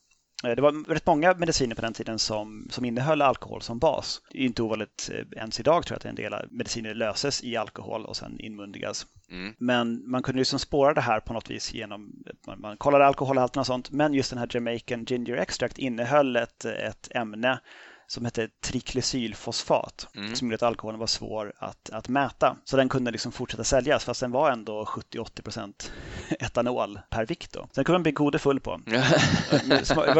[0.42, 4.22] det var rätt många mediciner på den tiden som, som innehöll alkohol som bas.
[4.30, 8.04] Det är inte ovanligt ens idag tror jag att en del mediciner löses i alkohol
[8.04, 9.06] och sen inmundigas.
[9.30, 9.54] Mm.
[9.58, 13.60] Men man kunde liksom spåra det här på något vis genom man, man kollade alkoholhalten
[13.60, 13.90] och sånt.
[13.90, 17.60] Men just den här Jamaican Ginger Extract innehöll ett, ett ämne
[18.06, 20.36] som hette triklesylfosfat mm.
[20.36, 22.56] som gjorde att alkoholen var svår att, att mäta.
[22.64, 25.90] Så den kunde liksom fortsätta säljas fast den var ändå 70-80%
[26.40, 27.52] etanol per vikt.
[27.52, 27.60] Då.
[27.60, 28.80] Så den kunde man bli gode full på.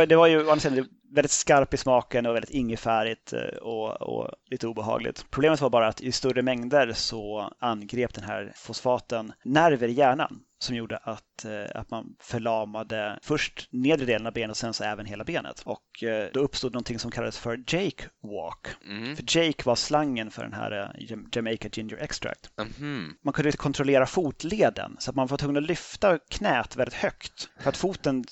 [0.07, 0.51] det var ju
[1.15, 5.27] väldigt skarp i smaken och väldigt ingefärigt eh, och, och, lite obehagligt.
[5.31, 10.41] Problemet var bara att i större mängder så angrep den här fosfaten nerver i hjärnan
[10.63, 14.85] som gjorde att, eh, att man förlamade först nedre delen av benet och sen så
[14.85, 15.63] även hela benet.
[15.65, 18.67] Och eh, då uppstod någonting som kallades för Jake Walk.
[18.89, 19.17] Mm.
[19.17, 20.97] För Jake var slangen för den här
[21.33, 22.51] Jamaica Ginger Extract.
[22.79, 23.15] Mm.
[23.25, 27.69] Man kunde kontrollera fotleden så att man var tvungen att lyfta knät väldigt högt för
[27.69, 28.25] att foten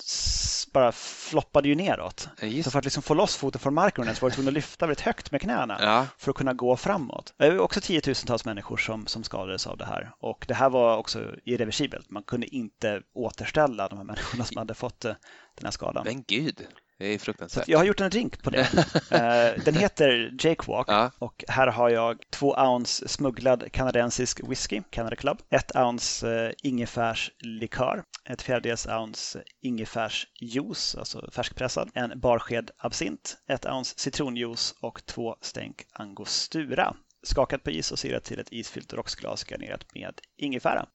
[0.73, 2.29] bara floppade ju neråt.
[2.43, 2.70] Just.
[2.71, 4.87] Så för att liksom få loss foten från marken så var du tvungen att lyfta
[4.87, 6.07] väldigt högt med knäna ja.
[6.19, 7.35] för att kunna gå framåt.
[7.37, 10.97] Det var också tiotusentals människor som, som skadades av det här och det här var
[10.97, 15.15] också irreversibelt man kunde inte återställa de här människorna som hade fått eh,
[15.55, 16.05] den här skadan.
[16.05, 16.67] Men gud,
[17.01, 17.65] det är fruktansvärt.
[17.65, 18.69] Så jag har gjort en drink på det.
[19.11, 21.11] Eh, den heter Jake Walk ja.
[21.19, 28.05] och här har jag två ounce smugglad kanadensisk whisky, Canada Club, ett ounce eh, ingefärslikör,
[28.25, 35.87] ett fjärdedels ounce ingefärsjuice, alltså färskpressad, en barsked absint, ett ounce citronjuice och två stänk
[35.93, 40.87] angostura skakat på is och sirat till ett isfyllt rocksglas garnerat med ingefära.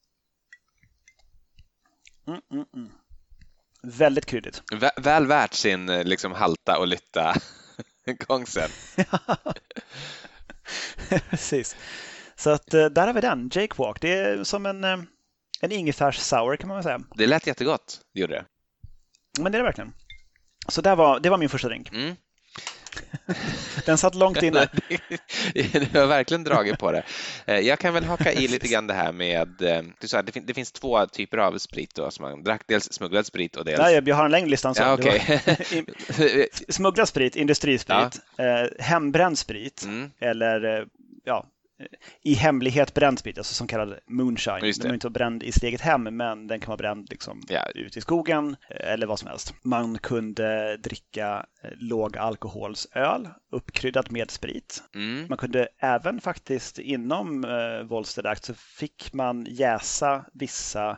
[2.28, 2.92] Mm, mm, mm.
[3.86, 4.64] Väldigt kryddigt.
[4.74, 7.36] Väl, väl värt sin eh, liksom halta och lytta
[8.28, 8.70] gång sen.
[11.30, 11.76] Precis.
[12.36, 14.02] Så att eh, där har vi den, Jake Walk.
[14.02, 14.98] Det är som en, eh,
[15.62, 17.02] en ingefärs sour kan man väl säga.
[17.16, 18.46] Det lät jättegott, det gjorde det.
[19.40, 19.94] Men det är det verkligen.
[20.68, 21.92] Så där var, det var min första drink.
[21.92, 22.16] Mm.
[23.86, 24.68] Den satt långt inne.
[25.92, 27.04] du har verkligen dragit på det.
[27.46, 30.30] Eh, jag kan väl haka i lite grann det här med, eh, du sa att
[30.34, 33.80] det, finns två typer av sprit då, som man drack, dels smugglad sprit och dels...
[33.80, 34.82] Nej, jag har en längre lista än så.
[34.82, 35.40] Ja, okay.
[36.70, 38.44] smugglad sprit, industrisprit, ja.
[38.44, 40.12] Eh, hembränd sprit mm.
[40.20, 40.86] eller
[41.24, 41.46] ja,
[42.22, 44.60] i hemlighet bränd sprit, alltså som kallad moonshine.
[44.60, 47.66] Den behöver inte bränd i sitt eget hem, men den kan vara bränd liksom ja.
[47.76, 49.54] ute i skogen eh, eller vad som helst.
[49.64, 54.84] Man kunde dricka eh, lågalkoholsöl uppkryddat med sprit.
[54.96, 55.26] Mm.
[55.30, 60.98] Man kunde även faktiskt inom eh, Volstead Act så fick man jäsa vissa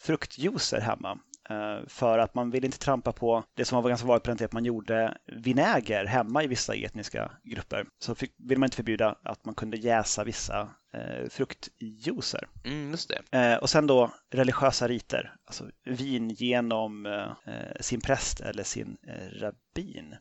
[0.00, 1.18] fruktjuicer hemma.
[1.50, 4.38] Eh, för att man ville inte trampa på det som var ganska vanligt på den
[4.38, 7.86] tiden, att man gjorde vinäger hemma i vissa etniska grupper.
[7.98, 12.48] Så fick, ville man inte förbjuda att man kunde jäsa vissa eh, fruktjuicer.
[12.64, 13.38] Mm, just det.
[13.38, 19.40] Eh, och sen då religiösa riter, alltså vin genom eh, sin präst eller sin eh,
[19.40, 20.14] rabbin.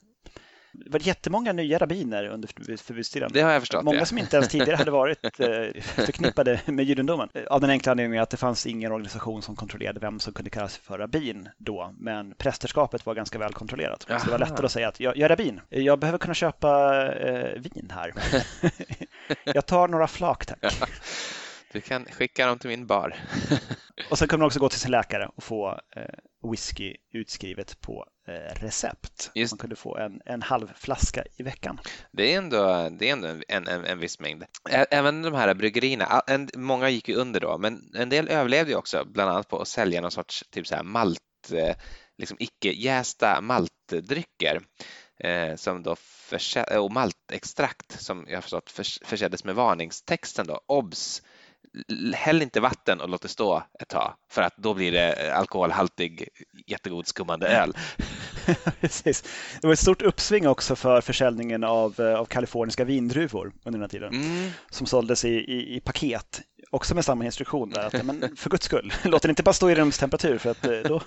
[0.85, 3.29] Det var jättemånga nya rabbiner under förbudstiden.
[3.33, 3.83] Det har jag förstått.
[3.83, 4.05] Många ja.
[4.05, 7.29] som inte ens tidigare hade varit eh, förknippade med judendomen.
[7.49, 10.77] Av den enkla anledningen att det fanns ingen organisation som kontrollerade vem som kunde kallas
[10.77, 11.93] för rabbin då.
[11.97, 14.05] Men prästerskapet var ganska väl kontrollerat.
[14.09, 14.19] Aha.
[14.19, 15.61] Så det var lättare att säga att jag, jag är rabbin.
[15.69, 18.13] Jag behöver kunna köpa eh, vin här.
[19.43, 20.73] jag tar några flak tack.
[21.71, 23.15] Du kan skicka dem till min bar.
[24.09, 28.05] och sen kunde man också gå till sin läkare och få eh, whisky utskrivet på
[28.07, 29.31] eh, recept.
[29.33, 29.53] Just.
[29.53, 31.79] Man kunde få en, en halv flaska i veckan.
[32.11, 34.43] Det är ändå, det är ändå en, en, en viss mängd.
[34.69, 38.77] Även de här bryggerierna, en, många gick ju under då, men en del överlevde ju
[38.77, 41.19] också, bland annat på att sälja någon sorts typ så här malt,
[41.51, 41.75] eh,
[42.17, 44.61] liksom icke jästa maltdrycker
[45.19, 45.95] eh, som då
[46.79, 48.71] och maltextrakt som jag förstått
[49.05, 51.21] förseddes med varningstexten då, obs!
[52.13, 56.29] häll inte vatten och låt det stå ett tag för att då blir det alkoholhaltig
[56.67, 57.73] jättegod skummande öl.
[58.81, 59.23] Precis.
[59.61, 63.81] Det var ett stort uppsving också för försäljningen av, eh, av kaliforniska vindruvor under den
[63.81, 64.51] här tiden mm.
[64.69, 68.65] som såldes i, i, i, paket också med samma instruktion där, att, men för guds
[68.65, 71.01] skull, låt den inte bara stå i rumstemperatur för att eh, då,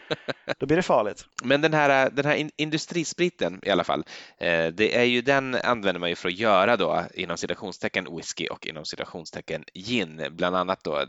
[0.58, 1.26] då blir det farligt.
[1.44, 4.04] Men den här, den här industrispriten i alla fall,
[4.38, 8.46] eh, det är ju den använder man ju för att göra då inom citationstecken whisky
[8.48, 11.04] och inom citationstecken gin, bland annat då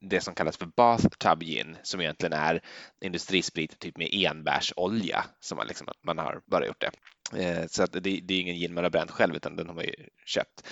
[0.00, 2.60] det som kallas för bathtub gin som egentligen är
[3.00, 6.90] industrisprit typ med enbärsolja som man, liksom, man har bara gjort det.
[7.36, 9.74] Eh, så att det, det är ingen gin man har bränt själv utan den har
[9.74, 9.94] man ju
[10.26, 10.62] köpt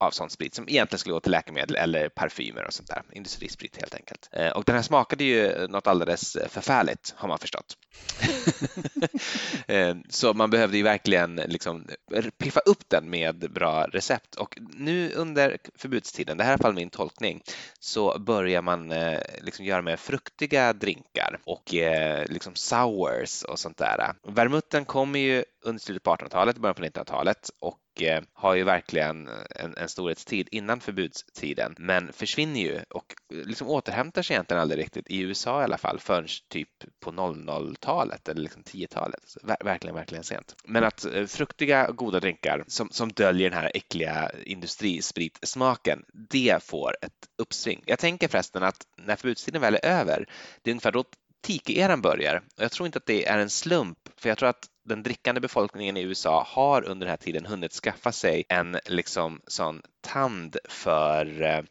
[0.00, 3.02] av sån sprit som egentligen skulle gå till läkemedel eller parfymer och sånt där.
[3.12, 4.28] Industrisprit helt enkelt.
[4.32, 7.76] Eh, och den här smakade ju något alldeles förfärligt har man förstått.
[9.66, 11.86] Eh, så man behövde ju verkligen liksom
[12.38, 16.62] piffa upp den med bra recept och nu under förbudstiden, det här är i alla
[16.62, 17.42] fall min tolkning,
[17.80, 18.94] så börjar man
[19.40, 21.74] liksom göra med fruktiga drinkar och
[22.26, 24.14] liksom sours och sånt där.
[24.22, 29.28] Vermutten kommer ju under slutet på 1800-talet, början på 1900-talet och eh, har ju verkligen
[29.50, 34.80] en, en storhetstid innan förbudstiden, men försvinner ju och eh, liksom återhämtar sig egentligen aldrig
[34.80, 36.68] riktigt, i USA i alla fall, förrän typ
[37.00, 39.36] på 00-talet eller liksom 10-talet.
[39.64, 40.56] Verkligen, verkligen sent.
[40.64, 46.96] Men att eh, fruktiga, goda drinkar som, som döljer den här äckliga industrispritsmaken, det får
[47.02, 47.82] ett uppsving.
[47.86, 50.26] Jag tänker förresten att när förbudstiden väl är över,
[50.62, 51.04] det är ungefär då
[51.40, 52.42] tiki-eran börjar.
[52.56, 55.96] Jag tror inte att det är en slump, för jag tror att den drickande befolkningen
[55.96, 61.42] i USA har under den här tiden hunnit skaffa sig en liksom sån tand för
[61.42, 61.62] eh,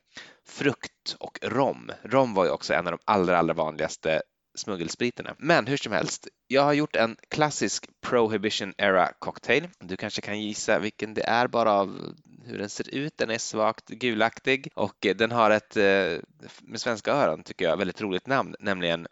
[0.47, 1.91] frukt och rom.
[2.03, 4.21] Rom var ju också en av de allra, allra vanligaste
[4.55, 5.35] smuggelspriterna.
[5.37, 9.67] Men hur som helst, jag har gjort en klassisk Prohibition Era cocktail.
[9.79, 12.15] Du kanske kan gissa vilken det är bara av
[12.45, 13.17] hur den ser ut.
[13.17, 16.17] Den är svagt gulaktig och den har ett, eh,
[16.61, 19.07] med svenska öron tycker jag, väldigt roligt namn, nämligen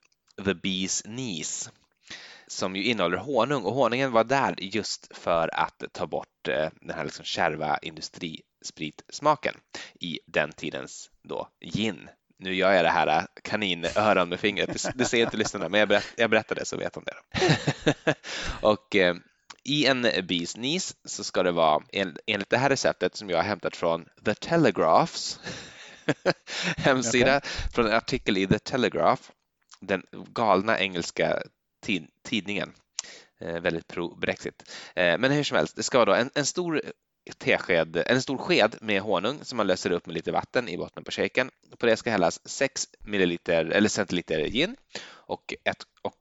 [0.45, 1.69] The Bee's Knees
[2.47, 6.95] som ju innehåller honung och honungen var där just för att ta bort eh, den
[6.95, 9.55] här liksom kärva industrispritsmaken
[9.99, 12.09] i den tidens då gin.
[12.39, 15.89] Nu gör jag det här eh, kaninöron med fingret, det, ser inte lyssnarna, men jag,
[15.89, 17.43] berätt, jag berättar det så vet de det.
[18.61, 19.15] och eh,
[19.63, 21.83] i en Bees Knees så ska det vara
[22.25, 25.39] enligt det här receptet som jag har hämtat från The Telegraphs
[26.77, 27.49] hemsida, okay.
[27.73, 29.21] från en artikel i The Telegraph,
[29.79, 31.41] den galna engelska
[32.23, 32.73] tidningen.
[33.39, 34.71] Eh, väldigt pro-Brexit.
[34.95, 36.81] Eh, men hur som helst, det ska vara en, en stor
[37.37, 41.03] tesked, en stor sked med honung som man löser upp med lite vatten i botten
[41.03, 41.51] på shaken.
[41.77, 44.75] På det ska hällas 6 milliliter eller centiliter gin
[45.09, 45.53] och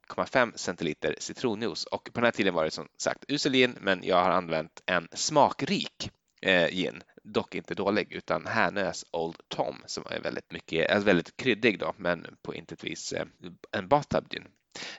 [0.08, 1.84] 1,5 centiliter citronjuice.
[1.84, 4.82] Och på den här tiden var det som sagt usel gin, men jag har använt
[4.86, 6.10] en smakrik
[6.42, 7.02] eh, gin,
[7.32, 11.94] dock inte dålig, utan Härnös Old Tom som är väldigt mycket, alltså väldigt kryddig då,
[11.96, 13.26] men på intet vis eh,
[13.70, 14.48] en bathtub gin.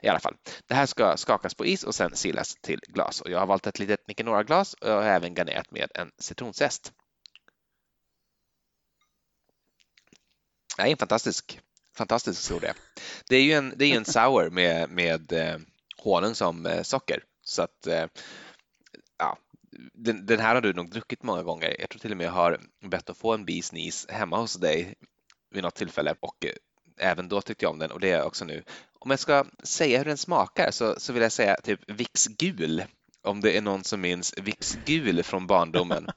[0.02, 3.30] I alla fall, det här ska skakas på is och sen silas till glas och
[3.30, 6.92] jag har valt ett litet Nicanora-glas och jag har även garnerat med en citronzest.
[10.76, 11.60] Det är en fantastisk,
[11.96, 12.74] fantastisk historia.
[13.28, 15.58] Det är ju en, det är en sour med, med eh,
[16.02, 18.06] honung som eh, socker så att eh,
[19.94, 21.76] den, den, här har du nog druckit många gånger.
[21.78, 24.94] Jag tror till och med jag har bett att få en Knees hemma hos dig
[25.50, 26.46] vid något tillfälle och
[26.98, 28.62] även då tyckte jag om den och det är jag också nu.
[28.98, 32.84] Om jag ska säga hur den smakar så, så vill jag säga typ Vicks gul.
[33.22, 36.08] Om det är någon som minns Vicks gul från barndomen.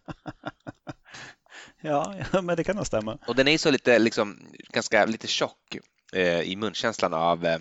[1.82, 3.18] ja, ja, men det kan nog stämma.
[3.28, 4.39] Och den är så lite, liksom,
[4.70, 5.78] ganska lite tjock
[6.14, 7.59] eh, i munkänslan av eh,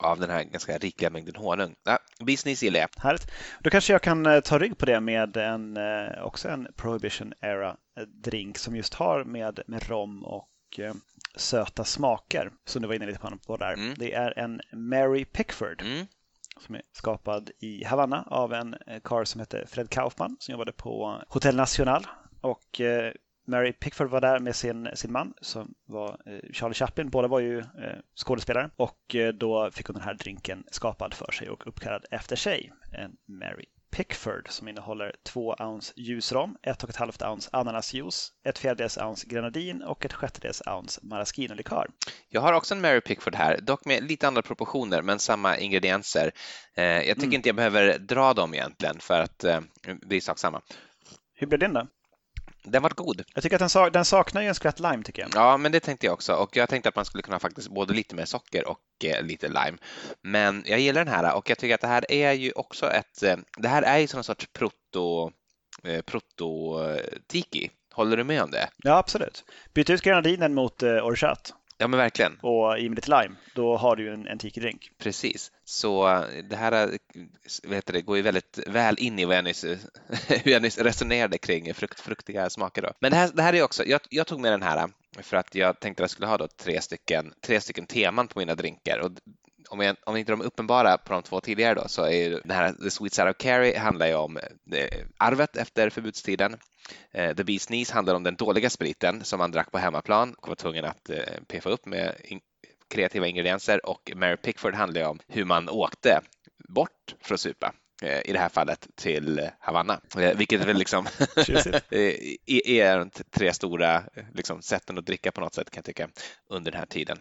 [0.00, 1.74] av den här ganska rikliga mängden honung.
[1.84, 2.88] Ja, business gillar jag.
[2.96, 3.30] Härligt.
[3.60, 7.32] Då kanske jag kan eh, ta rygg på det med en, eh, också en Prohibition
[7.40, 7.76] Era
[8.06, 10.48] drink som just har med, med rom och
[10.78, 10.94] eh,
[11.36, 13.72] söta smaker som du var inne lite på där.
[13.72, 13.94] Mm.
[13.98, 16.06] Det är en Mary Pickford mm.
[16.66, 20.72] som är skapad i Havanna av en eh, karl som hette Fred Kaufman som jobbade
[20.72, 22.06] på Hotel National.
[22.40, 23.12] Och eh,
[23.46, 27.10] Mary Pickford var där med sin, sin man som var eh, Charlie Chaplin.
[27.10, 27.64] Båda var ju
[28.16, 32.72] skådespelare och då fick hon den här drinken skapad för sig och uppkallad efter sig.
[32.92, 39.82] En Mary Pickford som innehåller 2 ounce ljusrom, 1,5 ounce ananasjuice, ett fjärdedels ounce grenadin
[39.82, 41.86] och ett sjättedels ounce maraschino-likör.
[42.28, 46.30] Jag har också en Mary Pickford här, dock med lite andra proportioner men samma ingredienser.
[46.74, 47.34] Eh, jag tycker mm.
[47.34, 49.60] inte jag behöver dra dem egentligen för att eh,
[50.02, 50.62] det är sak samma.
[51.34, 51.86] Hur blir din då?
[52.62, 53.22] Den var god.
[53.34, 55.30] Jag tycker att den, sak, den saknar ju en skvätt lime tycker jag.
[55.34, 57.94] Ja, men det tänkte jag också och jag tänkte att man skulle kunna faktiskt både
[57.94, 59.78] lite mer socker och eh, lite lime.
[60.22, 63.22] Men jag gillar den här och jag tycker att det här är ju också ett,
[63.22, 65.30] eh, det här är ju som en sorts proto,
[65.84, 66.78] eh, proto
[67.26, 67.70] tiki.
[67.94, 68.68] Håller du med om det?
[68.76, 69.44] Ja, absolut.
[69.74, 71.54] Byt ut grenadinen mot eh, orchat.
[71.80, 72.38] Ja, men verkligen.
[72.42, 74.90] Och i med lite lime, då har du ju en, en tiki-drink.
[74.98, 76.98] Precis, så eh, det här
[77.68, 79.64] vet det, går ju väldigt väl in i vad jag nyss,
[80.28, 82.82] hur jag nyss resonerade kring frukt, fruktiga smaker.
[82.82, 82.92] Då.
[83.00, 84.88] Men det här, det här är också, jag, jag, tog med den här
[85.22, 88.38] för att jag tänkte att jag skulle ha då tre, stycken, tre stycken teman på
[88.38, 88.98] mina drinkar.
[88.98, 89.10] Och
[89.70, 92.40] om, jag, om inte de är uppenbara på de två tidigare då så är ju
[92.44, 94.36] den här The Sweet Side of Carrie handlar ju om
[94.72, 96.56] eh, arvet efter förbudstiden.
[97.10, 100.48] Eh, The Beast Knees handlar om den dåliga spriten som man drack på hemmaplan och
[100.48, 101.18] var tvungen att eh,
[101.48, 102.14] piffa upp med
[102.88, 106.20] kreativa ingredienser och Mary Pickford handlar ju om hur man åkte
[106.68, 107.72] bort för att supa.
[108.02, 111.06] Eh, i det här fallet till Havanna, eh, vilket väl liksom
[112.64, 114.02] är de tre stora
[114.34, 116.08] liksom, sätten att dricka på något sätt kan jag tycka
[116.50, 117.18] under den här tiden.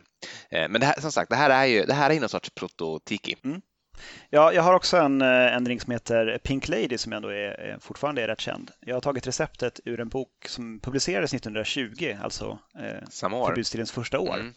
[0.49, 2.49] Eh, men det här, som sagt, det här är ju det här är någon sorts
[2.49, 3.35] proto-tiki.
[3.43, 3.61] Mm.
[4.29, 7.77] Ja, jag har också en, eh, en drink som heter Pink Lady som ändå är,
[7.81, 8.71] fortfarande är rätt känd.
[8.79, 14.35] Jag har tagit receptet ur en bok som publicerades 1920, alltså eh, förbudstidens första år.
[14.35, 14.53] Mm.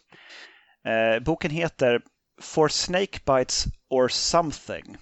[0.86, 2.00] Eh, boken heter
[2.40, 4.96] For Snake Bites or Something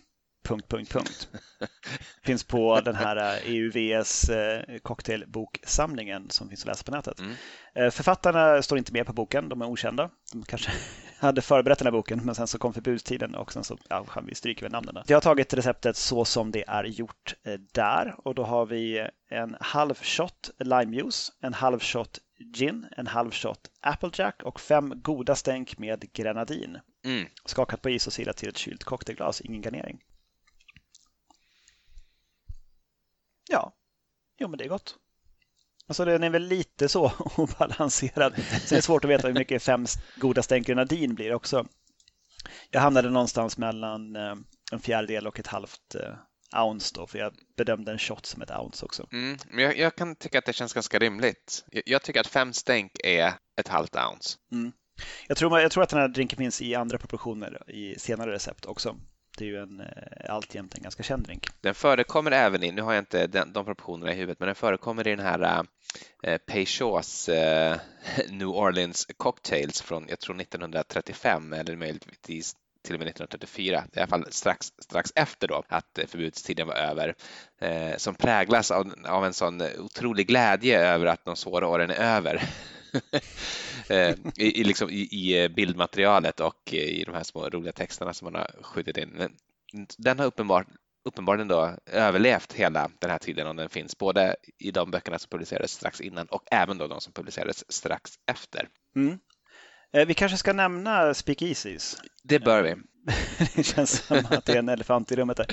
[0.51, 1.28] punkt, punkt, punkt.
[2.22, 7.20] finns på den här EUVs eh, e eh, cocktailboksamlingen som finns att läsa på nätet.
[7.20, 7.34] Mm.
[7.74, 10.11] Eh, författarna står inte med på boken, de är okända.
[10.32, 10.70] De kanske
[11.18, 14.34] hade förberett den här boken men sen så kom förbudstiden och sen så ja, vi
[14.34, 15.05] stryker vi namnen.
[15.07, 17.34] Jag har tagit receptet så som det är gjort
[17.72, 22.18] där och då har vi en halv shot limejuice, en halv shot
[22.55, 26.78] gin, en halv shot Applejack och fem goda stänk med grenadin.
[27.05, 27.26] Mm.
[27.44, 29.98] Skakat på is och silat till ett kylt cocktailglas, ingen garnering.
[33.51, 33.72] Ja,
[34.38, 34.96] jo men det är gott.
[35.86, 38.34] Alltså den är väl lite så obalanserad.
[38.34, 39.86] Sen är det svårt att veta hur mycket fem
[40.16, 41.66] goda stänk grenadin blir också.
[42.70, 44.34] Jag hamnade någonstans mellan eh,
[44.72, 48.51] en fjärdedel och ett halvt eh, ounce då, för jag bedömde en shot som ett
[48.51, 49.07] ounce också.
[49.12, 51.64] Mm, men jag, jag, kan tycka att det känns ganska rimligt.
[51.70, 54.38] Jag, jag tycker att fem stänk är ett halvt ounce.
[54.53, 54.72] Mm.
[55.28, 58.66] Jag, tror, jag tror att den här drinken finns i andra proportioner i senare recept
[58.66, 58.96] också
[59.39, 61.47] det är ju en, eh, alltjämt en ganska känd drink.
[61.61, 64.55] Den förekommer även i, nu har jag inte den, de proportionerna i huvudet, men den
[64.55, 65.66] förekommer i den här
[66.22, 67.76] eh, Peychaus eh,
[68.28, 74.07] New Orleans Cocktails från, jag tror 1935 eller möjligtvis till och med 1934, i alla
[74.07, 77.14] fall strax, strax efter då att eh, förbudstiden var över,
[77.61, 82.16] eh, som präglas av, av en sån otrolig glädje över att de svåra åren är
[82.16, 82.43] över.
[83.88, 88.32] Eh, I, i, liksom, i, i, bildmaterialet och i de här små roliga texterna som
[88.32, 89.28] man har skjutit in.
[89.99, 90.66] Den har uppenbart,
[91.05, 95.28] uppenbarligen då överlevt hela den här tiden och den finns både i de böckerna som
[95.30, 98.68] publicerades strax innan och även då de som publicerades strax efter.
[98.97, 99.18] Mm.
[99.93, 101.97] Eh, vi kanske ska nämna speakeasies.
[102.22, 102.74] Det bör vi.
[103.57, 105.47] det känns som att det är en elefant i rummet där.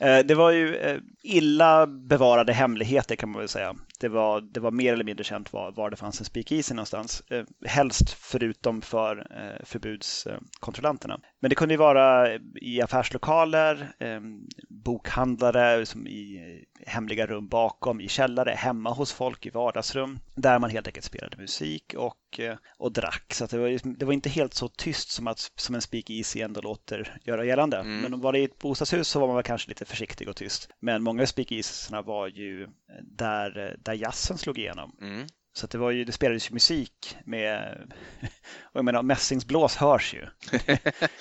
[0.00, 3.76] Eh, det var ju eh, illa bevarade hemligheter kan man väl säga.
[4.00, 7.22] Det var, det var mer eller mindre känt var, var det fanns en speakeasy någonstans.
[7.30, 11.20] Eh, helst förutom för eh, förbudskontrollanterna.
[11.40, 14.20] Men det kunde ju vara i affärslokaler, eh,
[14.68, 16.40] bokhandlare som i
[16.86, 20.18] hemliga rum bakom, i källare, hemma hos folk i vardagsrum.
[20.34, 22.40] Där man helt enkelt spelade musik och,
[22.78, 23.34] och drack.
[23.34, 26.60] Så det, var, det var inte helt så tyst som, att, som en speakeasy ändå
[26.60, 27.76] låter göra gällande.
[27.76, 28.00] Mm.
[28.00, 30.68] Men var det i ett bostadshus så var man kanske lite försiktig och tyst.
[30.80, 32.68] Men många av speakeasiesna var ju
[33.02, 34.96] där, där jazzen slog igenom.
[35.00, 35.26] Mm.
[35.56, 37.76] Så det, var ju, det spelades ju musik med,
[38.62, 40.26] och jag menar mässingsblås hörs ju.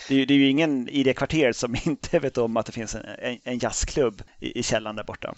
[0.08, 2.66] Det är ju, det är ju ingen i det kvarteret som inte vet om att
[2.66, 5.36] det finns en, en jazzklubb i, i källaren där borta.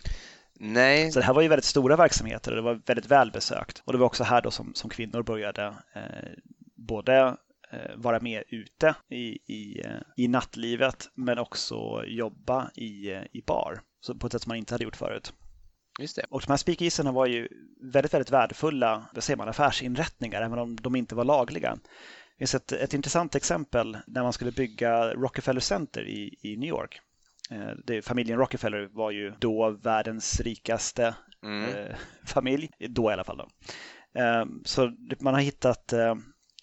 [0.59, 1.11] Nej.
[1.11, 3.81] Så det här var ju väldigt stora verksamheter och det var väldigt välbesökt.
[3.85, 6.29] Och det var också här då som, som kvinnor började eh,
[6.75, 7.37] både
[7.71, 13.41] Eh, vara med ute i, i, eh, i nattlivet men också jobba i, eh, i
[13.41, 15.33] bar så på ett sätt som man inte hade gjort förut.
[15.99, 16.25] Just det.
[16.29, 17.47] Och de här speakeaserna var ju
[17.81, 21.75] väldigt, väldigt värdefulla vad säger man, affärsinrättningar även om de inte var lagliga.
[21.75, 26.69] Det finns ett, ett intressant exempel när man skulle bygga Rockefeller Center i, i New
[26.69, 26.99] York.
[27.85, 31.75] Det, familjen Rockefeller var ju då världens rikaste mm.
[31.75, 31.95] eh,
[32.25, 33.37] familj, då i alla fall.
[33.37, 33.49] Då.
[34.21, 36.15] Eh, så man har hittat eh,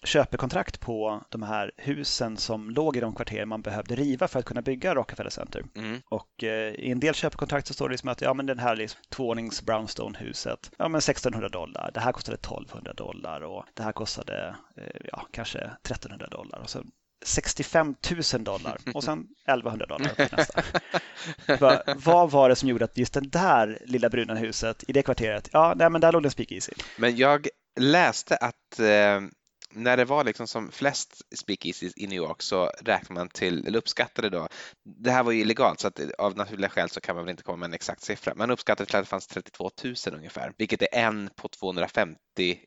[0.05, 4.45] köpekontrakt på de här husen som låg i de kvarter man behövde riva för att
[4.45, 5.63] kunna bygga Rockefeller Center.
[5.75, 6.01] Mm.
[6.09, 8.75] Och eh, i en del köpekontrakt så står det liksom att ja, men den här
[8.75, 13.91] liksom, tvåvånings brownstone-huset, ja men 1600 dollar, det här kostade 1200 dollar och det här
[13.91, 16.59] kostade eh, ja, kanske 1300 dollar.
[16.59, 16.83] Och så
[17.25, 17.95] 65
[18.33, 20.63] 000 dollar och sen 1100 dollar nästa.
[21.59, 25.03] Va, vad var det som gjorde att just det där lilla bruna huset i det
[25.03, 26.71] kvarteret, ja, nej, men där låg det en speakeasy.
[26.97, 27.47] Men jag
[27.79, 29.21] läste att eh,
[29.75, 33.77] när det var liksom som flest speakeasies i New York så räknade man till, eller
[33.77, 34.47] uppskattade då,
[35.03, 37.43] det här var ju illegalt så att av naturliga skäl så kan man väl inte
[37.43, 40.81] komma med en exakt siffra, men uppskattade till att det fanns 32 000 ungefär, vilket
[40.81, 42.17] är en på 250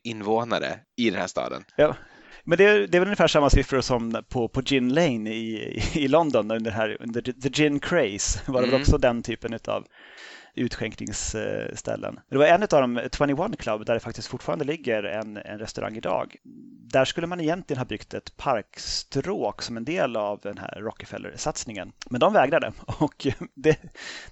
[0.02, 1.64] invånare i den här staden.
[1.76, 1.96] Ja.
[2.44, 5.82] Men det är, det är väl ungefär samma siffror som på, på Gin Lane i,
[5.94, 8.70] i London under, här, under The Gin Craze var det mm.
[8.70, 9.86] väl också den typen av
[10.58, 12.20] utskänkningsställen.
[12.28, 15.96] Det var en av dem, 21 Club, där det faktiskt fortfarande ligger en, en restaurang
[15.96, 16.36] idag.
[16.92, 21.92] Där skulle man egentligen ha byggt ett parkstråk som en del av den här Rockefeller-satsningen.
[22.10, 23.78] Men de vägrade och det,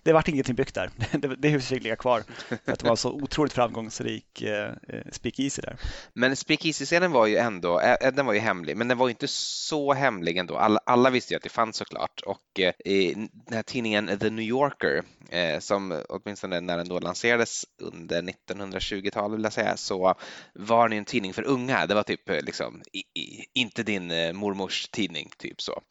[0.03, 0.91] det vart ingenting byggt där.
[1.17, 2.23] Det, det huset fick ligga kvar
[2.65, 5.77] för att det var så otroligt framgångsrik eh, eh speakeasy där.
[6.13, 9.29] Men speakeasy-scenen var ju ändå, eh, eh den var ju hemlig, men den var inte
[9.29, 10.57] så hemlig ändå.
[10.57, 12.73] Alla, alla visste ju att det fanns såklart och eh,
[13.17, 19.39] den här tidningen The New Yorker eh, som åtminstone när den då lanserades under 1920-talet
[19.39, 20.15] vill jag säga, så
[20.53, 21.87] var den en tidning för unga.
[21.87, 25.83] Det var typ liksom i, i, inte din eh, mormors tidning, typ så.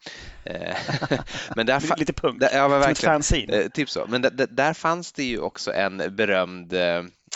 [1.56, 3.68] men där Lite punk, där, ja, som ett fanzine.
[3.68, 4.06] Typ så.
[4.08, 6.74] Men där fanns det ju också en berömd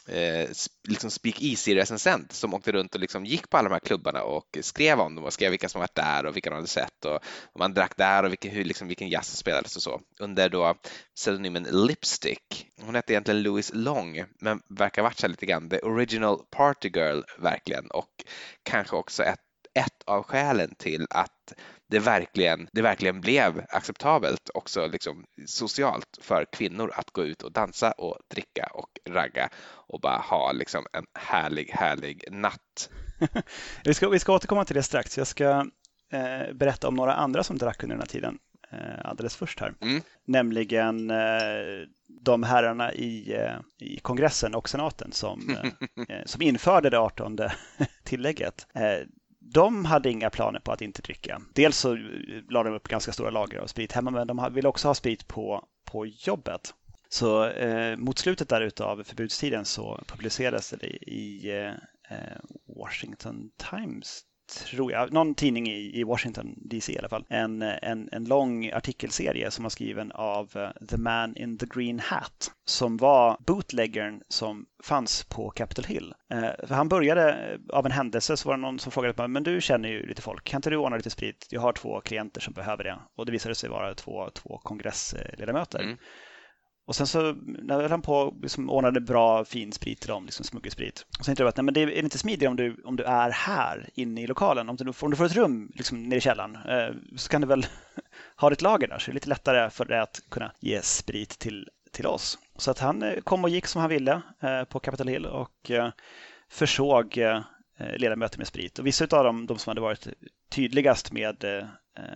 [0.09, 0.49] eh,
[0.89, 4.59] liksom Speak Easy-recensent som åkte runt och liksom gick på alla de här klubbarna och
[4.61, 7.13] skrev om dem och skrev vilka som varit där och vilka de hade sett och,
[7.53, 10.49] vad man drack där och vilken, hur, liksom, vilken jazz som spelades och så under
[10.49, 10.75] då
[11.17, 12.67] pseudonymen Lipstick.
[12.81, 17.23] Hon hette egentligen Louise Long men verkar varit så lite grann the original party girl
[17.39, 18.25] verkligen och
[18.63, 19.41] kanske också ett,
[19.75, 21.53] ett av skälen till att
[21.91, 27.53] det verkligen, det verkligen blev acceptabelt också liksom socialt för kvinnor att gå ut och
[27.53, 32.91] dansa och dricka och ragga och bara ha liksom en härlig, härlig natt.
[33.85, 35.19] vi, ska, vi ska återkomma till det strax.
[35.19, 35.67] Jag ska
[36.13, 38.39] eh, berätta om några andra som drack under den här tiden
[38.73, 39.75] eh, alldeles först här.
[39.81, 40.03] Mm.
[40.27, 41.87] Nämligen eh,
[42.21, 47.39] de herrarna i, eh, i kongressen och senaten som, eh, eh, som införde det 18
[48.05, 48.67] tillägget
[49.53, 51.43] de hade inga planer på att inte dricka.
[51.55, 52.01] Dels så eh,
[52.49, 55.29] la de upp ganska stora lager av sprit hemma, men de ville också ha sprit
[55.29, 56.75] på, på jobbet.
[57.09, 61.71] Så eh, mot slutet där utav förbudstiden så publicerades det i eh,
[62.17, 62.39] eh
[62.77, 64.25] Washington Times
[64.55, 68.71] tror jag, någon tidning i, i Washington DC i alla fall, en, en, en lång
[68.71, 74.23] artikelserie som var skriven av eh, The Man in the Green Hat som var bootleggern
[74.29, 76.15] som fanns på Capitol Hill.
[76.33, 79.29] Eh, för han började eh, av en händelse så var det någon som frågade mig,
[79.29, 81.47] men du känner ju lite folk, kan inte du ordna lite sprit?
[81.51, 82.99] Jag har två klienter som behöver det.
[83.17, 85.79] Och det visade sig vara två, två kongressledamöter.
[85.79, 85.97] Mm.
[86.91, 91.07] Och sen så när han på liksom ordnade bra fin sprit till dem, liksom smuggelsprit.
[91.19, 93.05] Och sen tänkte jag att nej, men det är inte smidigare om du, om du
[93.05, 94.69] är här inne i lokalen.
[94.69, 97.47] Om du, om du får ett rum liksom, nere i källaren eh, så kan du
[97.47, 97.67] väl
[98.37, 98.99] ha ditt lager där.
[98.99, 102.39] Så det är lite lättare för dig att kunna ge sprit till, till oss.
[102.57, 105.71] Så att han eh, kom och gick som han ville eh, på Capitol Hill och
[105.71, 105.91] eh,
[106.49, 107.41] försåg eh,
[107.97, 108.79] ledamöter med sprit.
[108.79, 110.09] Och vissa av dem, de som hade varit
[110.51, 111.65] tydligast med eh,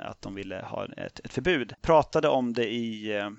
[0.04, 3.30] att de ville ha ett, ett förbud, pratade om det i eh,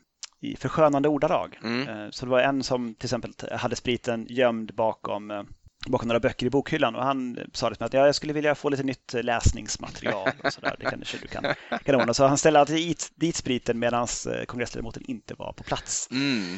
[0.46, 1.60] i förskönande ordalag.
[1.64, 1.88] Mm.
[1.88, 5.44] Eh, så det var en som till exempel hade spriten gömd bakom eh,
[5.88, 8.70] bakom några böcker i bokhyllan och han sa det att ja, jag skulle vilja få
[8.70, 10.76] lite nytt läsningsmaterial och sådär.
[10.80, 11.44] Det kanske du kan,
[11.84, 12.14] kan ordna.
[12.14, 16.08] Så han ställde alltid dit spriten medan eh, kongressledamoten inte var på plats.
[16.12, 16.58] Mm.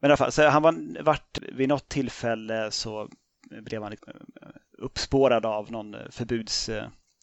[0.00, 3.08] Men i alla fall, så han var, vart, vid något tillfälle så
[3.62, 3.96] blev han
[4.78, 6.70] uppspårad av någon förbuds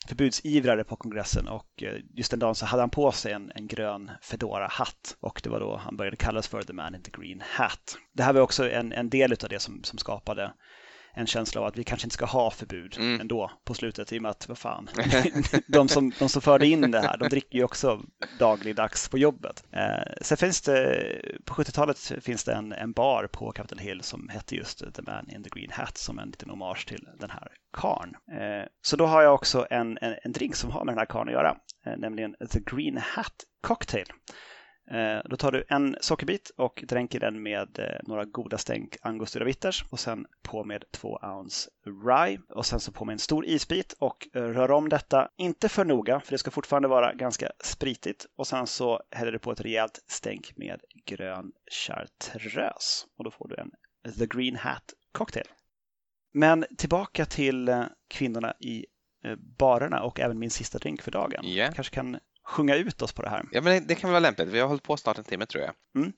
[0.10, 3.68] förbudsivrare på kongressen och eh, just den dagen så hade han på sig en, en
[3.68, 7.43] grön Fedora-hatt och det var då han började kallas för The Man in the Green
[7.45, 7.97] Hat.
[8.14, 10.53] Det här var också en, en del av det som, som skapade
[11.14, 13.22] en känsla av att vi kanske inte ska ha förbud mm.
[13.22, 14.89] ändå på slutet i och med att vad fan,
[15.68, 18.01] de, som, de som förde in det här, de dricker ju också
[18.39, 19.64] dagligdags på jobbet.
[19.72, 24.30] Eh, sen finns det, på 70-talet finns det en, en bar på Capitol Hill som
[24.30, 27.47] hette just The Man in the Green Hat som en liten hommage till den här
[27.74, 28.16] karn.
[28.32, 31.05] Eh, så då har jag också en, en, en drink som har med den här
[31.05, 34.05] karn att göra, eh, nämligen The Green Hat Cocktail.
[34.92, 39.46] Eh, då tar du en sockerbit och dränker den med eh, några goda stänk angostura
[39.46, 41.70] bitters och sen på med två ounce
[42.06, 45.70] rye och sen så på med en stor isbit och eh, rör om detta, inte
[45.70, 49.52] för noga för det ska fortfarande vara ganska spritigt och sen så häller du på
[49.52, 53.72] ett rejält stänk med grön chartreuse och då får du en
[54.14, 55.48] The Green Hat cocktail.
[56.34, 58.86] Men tillbaka till kvinnorna i
[59.60, 61.46] barerna och även min sista drink för dagen.
[61.46, 61.74] Yeah.
[61.74, 62.20] Kanske kan
[62.50, 63.45] sjunga ut oss på det här.
[63.52, 64.47] Ja, men det kan vara lämpligt.
[64.47, 65.74] Vi har hållit på snart en timme tror jag.
[65.95, 66.14] Mm.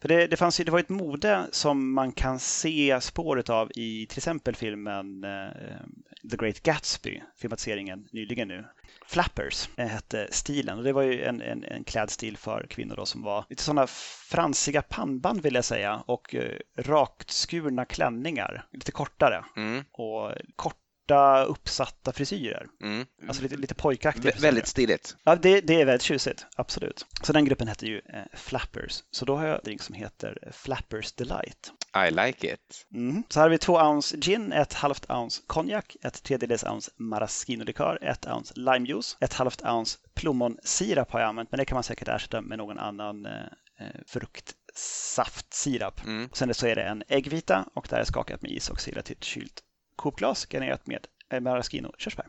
[0.00, 4.06] För det, det, fanns, det var ett mode som man kan se spåret av i
[4.06, 8.64] till exempel filmen uh, The Great Gatsby, filmatiseringen nyligen nu.
[9.06, 13.06] Flappers eh, hette stilen och det var ju en, en, en klädstil för kvinnor då
[13.06, 13.86] som var lite sådana
[14.30, 19.84] fransiga pannband vill jag säga och uh, rakt skurna klänningar, lite kortare mm.
[19.92, 22.66] och kort korta uppsatta frisyrer.
[22.82, 23.06] Mm.
[23.28, 24.32] Alltså lite, lite pojkaktiga.
[24.34, 25.16] V väldigt stiligt.
[25.24, 26.46] Ja, det, det, är väldigt tjusigt.
[26.56, 27.06] Absolut.
[27.22, 29.02] Så den gruppen heter ju eh, Flappers.
[29.10, 31.72] Så då har jag en drink som heter Flappers Delight.
[32.08, 32.86] I like it.
[32.94, 33.22] Mm.
[33.28, 37.98] Så här har vi två ounce gin, ett halvt ounce konjak, ett tredjedels ounce maraschino-likör,
[38.02, 42.08] ett ounce limejuice, ett halvt ounce plommonsirap har jag använt, men det kan man säkert
[42.08, 43.32] ersätta med någon annan eh,
[43.80, 46.04] eh fruktsaftsirap.
[46.04, 46.28] Mm.
[46.32, 49.16] Sen så är det en äggvita och där är skakat med is och silat till
[49.16, 49.62] ett kylt
[49.96, 52.26] kokglas garnerat med eh, maraschino körsbär.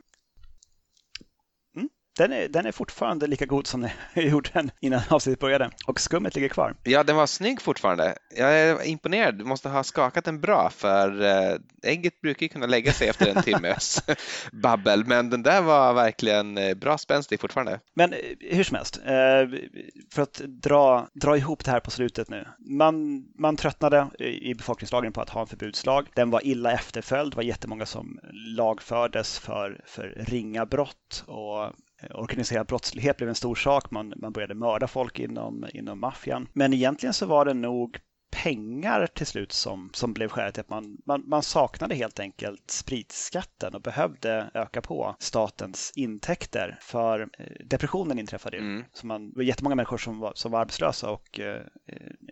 [2.18, 5.70] Den är, den är fortfarande lika god som jag gjorde den innan avsnittet började.
[5.88, 6.76] Och skummet ligger kvar.
[6.84, 8.16] Ja, den var snygg fortfarande.
[8.36, 9.36] Jag är imponerad.
[9.36, 13.28] Du måste ha skakat den bra för eh, ägget brukar ju kunna lägga sig efter
[13.28, 14.04] en timmes
[14.52, 15.06] babbel.
[15.06, 17.80] Men den där var verkligen eh, bra spänstig fortfarande.
[17.94, 19.00] Men eh, hur som helst,
[20.12, 22.48] för att dra, dra ihop det här på slutet nu.
[22.60, 26.08] Man, man tröttnade i befolkningslagen på att ha en förbudslag.
[26.14, 27.32] Den var illa efterföljd.
[27.32, 28.20] Det var jättemånga som
[28.58, 33.92] lagfördes för, för ringa brott och Eh, organiserad brottslighet blev en stor sak.
[33.92, 36.48] Man, man började mörda folk inom, inom maffian.
[36.54, 37.98] Men egentligen så var det nog
[38.32, 43.76] pengar till slut som, som blev skälet att man, man, man, saknade helt enkelt spritskatten
[43.76, 46.78] och behövde öka på statens intäkter.
[46.82, 48.64] För eh, depressionen inträffade ju.
[48.64, 48.84] Mm.
[48.94, 51.62] Så man, det var jättemånga människor som var, som var arbetslösa och eh,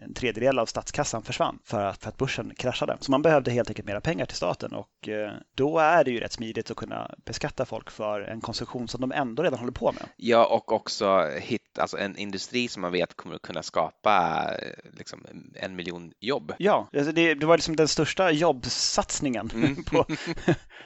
[0.02, 2.98] en tredjedel av statskassan försvann för att, för att börsen kraschade.
[3.00, 6.20] Så man behövde helt enkelt mera pengar till staten och eh, då är det ju
[6.20, 9.92] rätt smidigt att kunna beskatta folk för en konsumtion som de ändå redan håller på
[9.92, 10.10] med.
[10.16, 14.50] Ja, och också hit, alltså en industri som man vet kommer att kunna skapa
[14.94, 16.54] liksom, en miljon jobb.
[16.58, 19.84] Ja, alltså det, det var liksom den största jobbsatsningen mm.
[19.84, 20.06] på,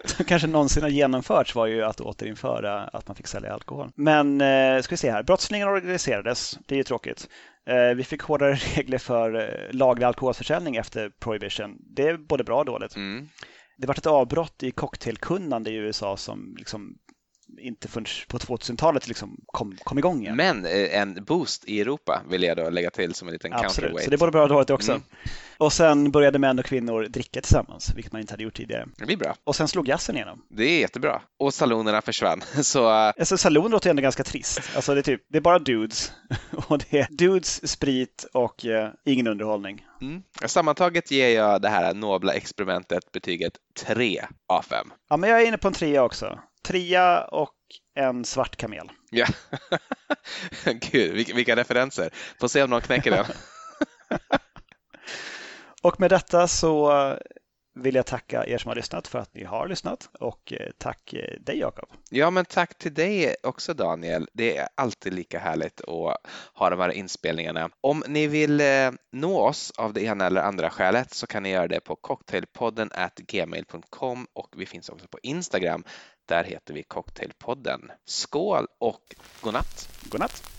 [0.05, 3.91] som kanske någonsin har genomförts var ju att återinföra att man fick sälja alkohol.
[3.95, 7.29] Men eh, ska vi se här, brottslingarna organiserades, det är ju tråkigt.
[7.69, 11.77] Eh, vi fick hårdare regler för eh, laglig alkoholförsäljning efter prohibition.
[11.95, 12.95] Det är både bra och dåligt.
[12.95, 13.29] Mm.
[13.77, 16.97] Det var ett avbrott i cocktailkunnande i USA som liksom
[17.57, 20.35] inte förrän på 2000-talet liksom kom, kom igång igen.
[20.35, 23.75] Men eh, en boost i Europa vill jag då lägga till som en liten Absolut,
[23.75, 24.03] counterweight.
[24.03, 24.91] så det är både bra och dåligt också.
[24.91, 25.03] Mm.
[25.59, 28.87] Och sen började män och kvinnor dricka tillsammans, vilket man inte hade gjort tidigare.
[28.97, 29.35] Det blir bra.
[29.43, 30.45] Och sen slog jazzen igenom.
[30.49, 31.21] Det är jättebra.
[31.39, 32.41] Och salonerna försvann.
[32.63, 32.89] Så...
[32.89, 34.61] Eh, alltså, saloner låter ändå ganska trist.
[34.75, 36.11] Alltså, det, är typ, det är bara dudes.
[36.67, 39.85] och det är dudes, sprit och eh, ingen underhållning.
[40.01, 40.23] Mm.
[40.45, 43.53] Sammantaget ger jag det här nobla experimentet betyget
[43.85, 44.87] 3 av 5.
[45.09, 46.39] Ja, men jag är inne på en 3 också
[46.69, 47.55] trea och
[47.95, 48.91] en svart kamel.
[49.09, 49.25] Ja,
[50.91, 52.09] gud vilka, vilka referenser.
[52.39, 53.25] Får se om någon knäcker den.
[55.83, 56.91] Och med detta så
[57.81, 61.13] vill jag tacka er som har lyssnat för att ni har lyssnat och eh, tack
[61.13, 61.89] eh, dig Jakob.
[62.09, 64.27] Ja, men tack till dig också Daniel.
[64.33, 66.17] Det är alltid lika härligt att
[66.53, 67.69] ha de här inspelningarna.
[67.81, 71.49] Om ni vill eh, nå oss av det ena eller andra skälet så kan ni
[71.49, 72.89] göra det på cocktailpodden
[73.27, 75.83] gmail.com och vi finns också på Instagram.
[76.27, 77.91] Där heter vi Cocktailpodden.
[78.05, 79.89] Skål och godnatt!
[80.09, 80.58] Godnatt!